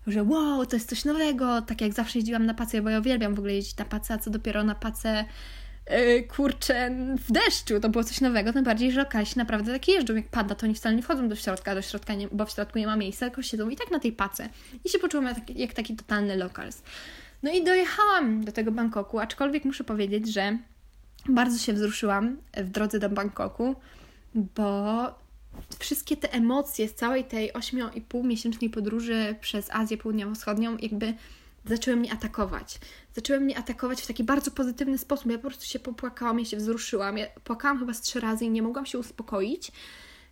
[0.07, 3.35] że wow, to jest coś nowego, tak jak zawsze jeździłam na pace, bo ja uwielbiam
[3.35, 5.25] w ogóle jeździć na pace, a co dopiero na pace
[6.29, 6.91] kurczę,
[7.29, 10.55] w deszczu, to było coś nowego, tym bardziej, że lokalsi naprawdę tak jeżdżą, jak pada,
[10.55, 12.97] to oni wcale nie wchodzą do środka, do środka nie, bo w środku nie ma
[12.97, 14.49] miejsca, tylko siedzą i tak na tej pace.
[14.85, 16.83] I się poczułam jak, jak taki totalny lokals.
[17.43, 20.59] No i dojechałam do tego Bangkoku, aczkolwiek muszę powiedzieć, że
[21.29, 23.75] bardzo się wzruszyłam w drodze do Bangkoku,
[24.35, 25.05] bo
[25.79, 31.15] wszystkie te emocje z całej tej 8,5 miesięcznej podróży przez Azję Południowo-Wschodnią jakby
[31.65, 32.79] zaczęły mnie atakować.
[33.15, 35.31] Zaczęły mnie atakować w taki bardzo pozytywny sposób.
[35.31, 37.19] Ja po prostu się popłakałam, ja się wzruszyłam.
[37.19, 39.73] Ja płakałam chyba z trzy razy i nie mogłam się uspokoić.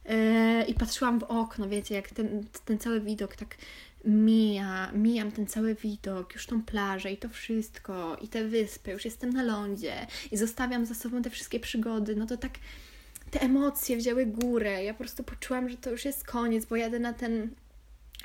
[0.05, 3.57] Yy, I patrzyłam w okno, wiecie, jak ten, ten cały widok tak
[4.05, 9.05] mija, mijam ten cały widok, już tą plażę i to wszystko, i te wyspy, już
[9.05, 12.53] jestem na lądzie i zostawiam za sobą te wszystkie przygody, no to tak
[13.31, 14.85] te emocje wzięły górę.
[14.85, 17.51] Ja po prostu poczułam, że to już jest koniec, bo jadę na ten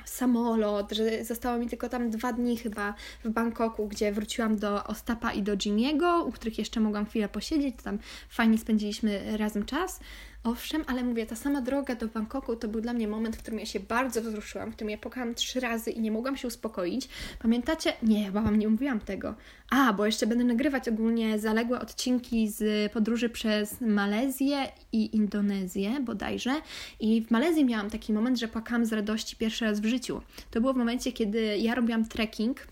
[0.04, 2.94] samolot, że zostało mi tylko tam dwa dni chyba
[3.24, 7.76] w Bangkoku, gdzie wróciłam do Ostapa i do Jimiego, u których jeszcze mogłam chwilę posiedzieć,
[7.82, 10.00] tam fajnie spędziliśmy razem czas.
[10.46, 13.60] Owszem, ale mówię, ta sama droga do Bangkoku to był dla mnie moment, w którym
[13.60, 17.08] ja się bardzo wzruszyłam, w którym ja płakałam trzy razy i nie mogłam się uspokoić.
[17.38, 17.92] Pamiętacie?
[18.02, 19.34] Nie, chyba Wam nie mówiłam tego.
[19.70, 26.54] A, bo jeszcze będę nagrywać ogólnie zaległe odcinki z podróży przez Malezję i Indonezję bodajże.
[27.00, 30.22] I w Malezji miałam taki moment, że płakałam z radości pierwszy raz w życiu.
[30.50, 32.66] To było w momencie, kiedy ja robiłam trekking e,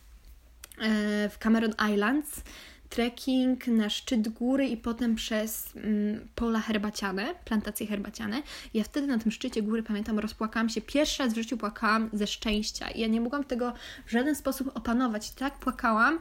[1.29, 2.43] w Cameron Islands
[2.89, 8.43] trekking na szczyt góry i potem przez mm, pola herbaciane, plantacje herbaciane.
[8.74, 10.80] Ja wtedy na tym szczycie góry, pamiętam, rozpłakałam się.
[10.80, 12.91] Pierwszy raz w życiu płakałam ze szczęścia.
[12.91, 13.72] I ja nie mogłam tego
[14.07, 15.30] w żaden sposób opanować.
[15.30, 16.18] Tak płakałam,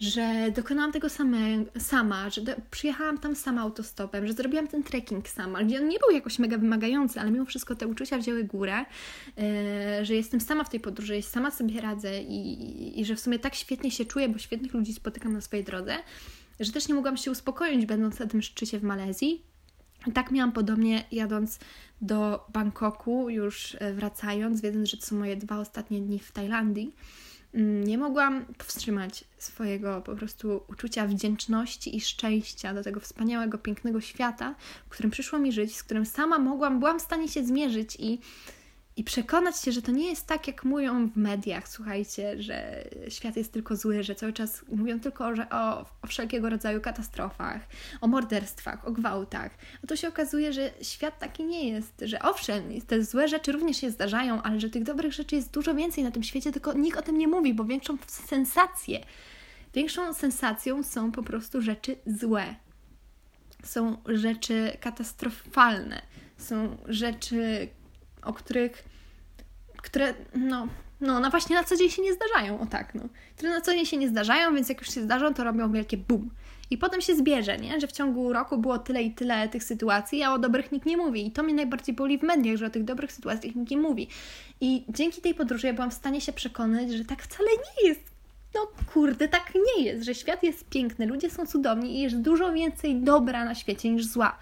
[0.00, 1.38] że dokonałam tego same,
[1.78, 5.98] sama, że do, przyjechałam tam sama autostopem, że zrobiłam ten trekking sama, gdzie on nie
[5.98, 8.84] był jakoś mega wymagający, ale mimo wszystko te uczucia wzięły górę,
[9.36, 9.44] yy,
[10.04, 13.54] że jestem sama w tej podróży, sama sobie radzę i, i że w sumie tak
[13.54, 15.96] świetnie się czuję, bo świetnych ludzi spotykam na swojej drodze,
[16.60, 19.42] że też nie mogłam się uspokoić, będąc na tym szczycie w Malezji.
[20.14, 21.58] Tak miałam podobnie jadąc
[22.00, 26.92] do Bangkoku, już e, wracając, wiedząc, że to są moje dwa ostatnie dni w Tajlandii
[27.56, 34.00] Mm, nie mogłam powstrzymać swojego po prostu uczucia wdzięczności i szczęścia do tego wspaniałego, pięknego
[34.00, 34.54] świata,
[34.86, 38.18] w którym przyszło mi żyć, z którym sama mogłam, byłam w stanie się zmierzyć i
[38.96, 43.36] i przekonać się, że to nie jest tak, jak mówią w mediach, słuchajcie, że świat
[43.36, 47.60] jest tylko zły, że cały czas mówią tylko o, o, o wszelkiego rodzaju katastrofach,
[48.00, 49.50] o morderstwach, o gwałtach.
[49.84, 53.76] A to się okazuje, że świat taki nie jest, że owszem, te złe rzeczy również
[53.76, 56.98] się zdarzają, ale że tych dobrych rzeczy jest dużo więcej na tym świecie, tylko nikt
[56.98, 59.00] o tym nie mówi, bo większą sensację,
[59.74, 62.54] większą sensacją są po prostu rzeczy złe.
[63.64, 66.02] Są rzeczy katastrofalne,
[66.38, 67.68] są rzeczy,
[68.26, 68.84] o których,
[69.76, 70.68] które, no,
[71.00, 73.02] no, no właśnie na co dzień się nie zdarzają, o tak, no.
[73.36, 75.96] Które na co dzień się nie zdarzają, więc jak już się zdarzą, to robią wielkie
[75.96, 76.30] bum.
[76.70, 77.80] I potem się zbierze, nie?
[77.80, 80.96] Że w ciągu roku było tyle i tyle tych sytuacji, a o dobrych nikt nie
[80.96, 81.26] mówi.
[81.26, 84.08] I to mnie najbardziej boli w mediach, że o tych dobrych sytuacjach nikt nie mówi.
[84.60, 88.00] I dzięki tej podróży ja byłam w stanie się przekonać, że tak wcale nie jest.
[88.54, 92.52] No kurde, tak nie jest, że świat jest piękny, ludzie są cudowni i jest dużo
[92.52, 94.38] więcej dobra na świecie niż zła.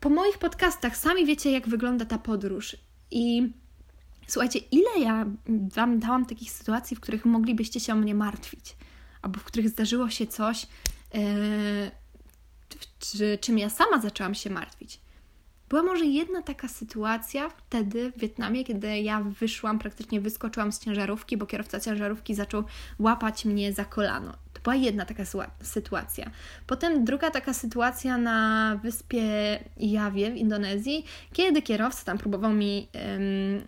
[0.00, 2.76] Po moich podcastach sami wiecie, jak wygląda ta podróż.
[3.12, 3.52] I
[4.26, 5.26] słuchajcie, ile ja
[5.74, 8.76] Wam dałam takich sytuacji, w których moglibyście się o mnie martwić,
[9.22, 10.66] albo w których zdarzyło się coś,
[11.14, 11.90] yy,
[13.40, 15.00] czym ja sama zaczęłam się martwić.
[15.68, 21.36] Była może jedna taka sytuacja wtedy w Wietnamie, kiedy ja wyszłam, praktycznie wyskoczyłam z ciężarówki,
[21.36, 22.64] bo kierowca ciężarówki zaczął
[22.98, 24.32] łapać mnie za kolano.
[24.62, 25.22] Była jedna taka
[25.62, 26.30] sytuacja.
[26.66, 29.22] Potem druga taka sytuacja na wyspie
[29.76, 33.62] Jawie w Indonezji, kiedy kierowca tam próbował mi um,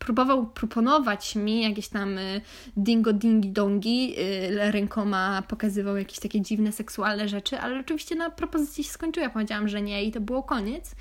[0.00, 2.40] próbował proponować mi jakieś tam y,
[2.76, 8.84] dingo dingi dongi, y, rękoma pokazywał jakieś takie dziwne seksualne rzeczy, ale oczywiście na propozycji
[8.84, 9.30] się skończyła.
[9.30, 10.94] Powiedziałam, że nie i to było koniec.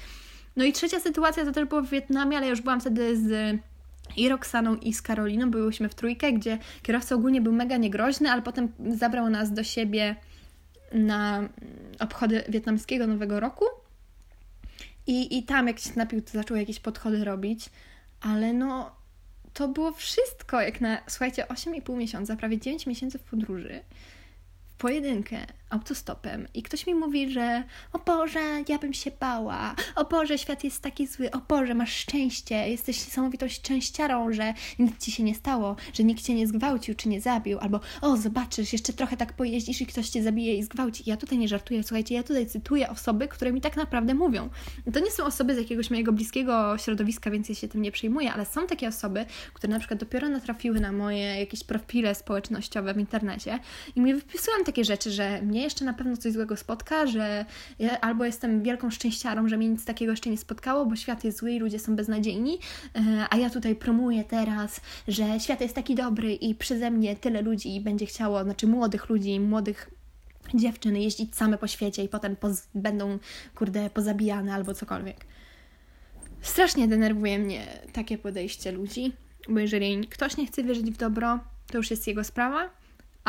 [0.55, 3.59] No i trzecia sytuacja to też było w Wietnamie, ale już byłam wtedy z
[4.17, 8.41] i Roxaną i z Karoliną byłyśmy w trójkę, gdzie kierowca ogólnie był mega niegroźny, ale
[8.41, 10.15] potem zabrał nas do siebie
[10.93, 11.49] na
[11.99, 13.65] obchody wietnamskiego Nowego Roku.
[15.07, 17.69] I, I tam jak się napił, to zaczął jakieś podchody robić
[18.21, 18.95] ale no
[19.53, 23.81] to było wszystko, jak na, słuchajcie, 8,5 miesiąca, prawie 9 miesięcy w podróży,
[24.67, 25.37] w pojedynkę,
[25.69, 26.47] autostopem.
[26.53, 27.63] I ktoś mi mówi, że
[27.93, 31.95] o Boże, ja bym się bała, o Boże, świat jest taki zły, o Boże, masz
[31.95, 36.95] szczęście, jesteś niesamowitą szczęściarą, że nic Ci się nie stało, że nikt Cię nie zgwałcił
[36.95, 40.63] czy nie zabił, albo o, zobaczysz, jeszcze trochę tak pojeździsz i ktoś Cię zabije i
[40.63, 41.03] zgwałci.
[41.05, 44.49] Ja tutaj nie żartuję, słuchajcie, ja tutaj cytuję osoby, które mi tak naprawdę mówią.
[44.93, 48.33] To nie są osoby z jakiegoś mojego bliskiego środowiska, więc ja się tym nie przejmuję,
[48.33, 52.97] ale są takie osoby, które na przykład dopiero natrafiły na moje jakieś profile społecznościowe w
[52.97, 53.59] internecie
[53.95, 57.45] i mi wypisują takie rzeczy, że mnie mnie jeszcze na pewno coś złego spotka, że
[57.79, 61.37] ja albo jestem wielką szczęściarą, że mnie nic takiego jeszcze nie spotkało, bo świat jest
[61.37, 62.59] zły i ludzie są beznadziejni,
[62.95, 67.41] e, a ja tutaj promuję teraz, że świat jest taki dobry i przeze mnie tyle
[67.41, 69.89] ludzi będzie chciało, znaczy młodych ludzi, młodych
[70.53, 73.19] dziewczyn jeździć same po świecie i potem poz- będą,
[73.55, 75.25] kurde, pozabijane albo cokolwiek.
[76.41, 79.13] Strasznie denerwuje mnie takie podejście ludzi,
[79.49, 82.78] bo jeżeli ktoś nie chce wierzyć w dobro, to już jest jego sprawa,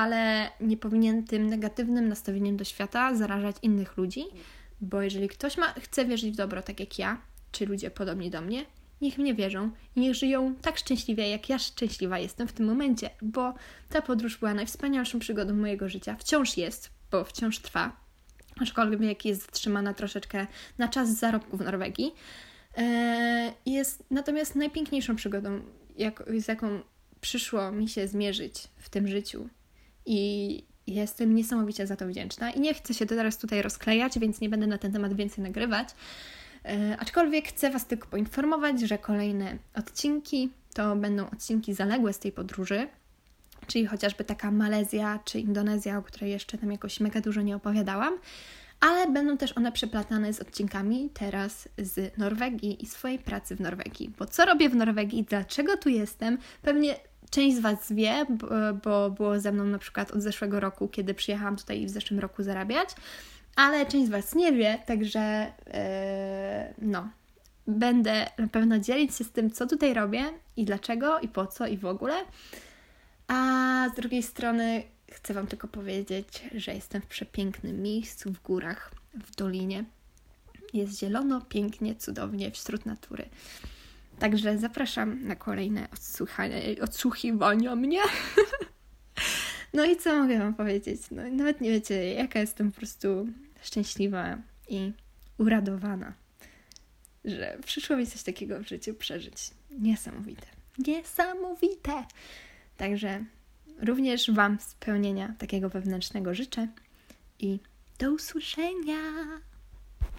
[0.01, 4.24] ale nie powinien tym negatywnym nastawieniem do świata zarażać innych ludzi,
[4.80, 7.20] bo jeżeli ktoś ma, chce wierzyć w dobro, tak jak ja,
[7.53, 8.64] czy ludzie podobni do mnie,
[9.01, 13.11] niech mnie wierzą i niech żyją tak szczęśliwie, jak ja szczęśliwa jestem w tym momencie,
[13.22, 13.55] bo
[13.88, 16.16] ta podróż była najwspanialszą przygodą mojego życia.
[16.18, 17.96] Wciąż jest, bo wciąż trwa,
[18.61, 20.46] aczkolwiek jest zatrzymana troszeczkę
[20.78, 22.14] na czas zarobku w Norwegii.
[22.76, 25.61] Eee, jest natomiast najpiękniejszą przygodą,
[25.96, 26.80] jak, z jaką
[27.20, 29.48] przyszło mi się zmierzyć w tym życiu
[30.07, 32.51] i jestem niesamowicie za to wdzięczna.
[32.51, 35.88] I nie chcę się teraz tutaj rozklejać, więc nie będę na ten temat więcej nagrywać.
[36.64, 42.32] E, aczkolwiek chcę Was tylko poinformować, że kolejne odcinki to będą odcinki zaległe z tej
[42.32, 42.88] podróży,
[43.66, 48.14] czyli chociażby taka Malezja czy Indonezja, o której jeszcze tam jakoś mega dużo nie opowiadałam,
[48.80, 54.12] ale będą też one przeplatane z odcinkami teraz z Norwegii i swojej pracy w Norwegii.
[54.18, 56.96] Bo co robię w Norwegii, dlaczego tu jestem, pewnie
[57.31, 58.26] część z Was wie,
[58.85, 62.43] bo, było ze mną na przykład od zeszłego roku, kiedy przyjechałam tutaj w zeszłym roku
[62.43, 62.89] zarabiać,
[63.57, 67.09] ale część z Was nie wie, także yy, no,
[67.66, 70.24] będę na pewno dzielić się z tym, co tutaj robię
[70.57, 72.14] i dlaczego, i po co, i w ogóle.
[73.28, 78.91] A z drugiej strony chcę Wam tylko powiedzieć, że jestem w przepięknym miejscu w górach,
[79.14, 79.85] w dolinie.
[80.72, 83.28] Jest zielono, pięknie, cudownie, wśród natury.
[84.20, 85.88] Także zapraszam na kolejne
[86.82, 88.00] odsłuchiwania mnie.
[89.74, 91.02] no i co mogę Wam powiedzieć?
[91.10, 93.28] No, nawet nie wiecie, jaka jestem po prostu
[93.62, 94.92] szczęśliwa i
[95.38, 96.12] uradowana,
[97.24, 99.50] że przyszło mi coś takiego w życiu przeżyć.
[99.70, 100.46] Niesamowite.
[100.78, 102.04] Niesamowite!
[102.76, 103.24] Także
[103.82, 106.68] również Wam spełnienia takiego wewnętrznego życzę
[107.38, 107.60] i
[107.98, 108.96] do usłyszenia!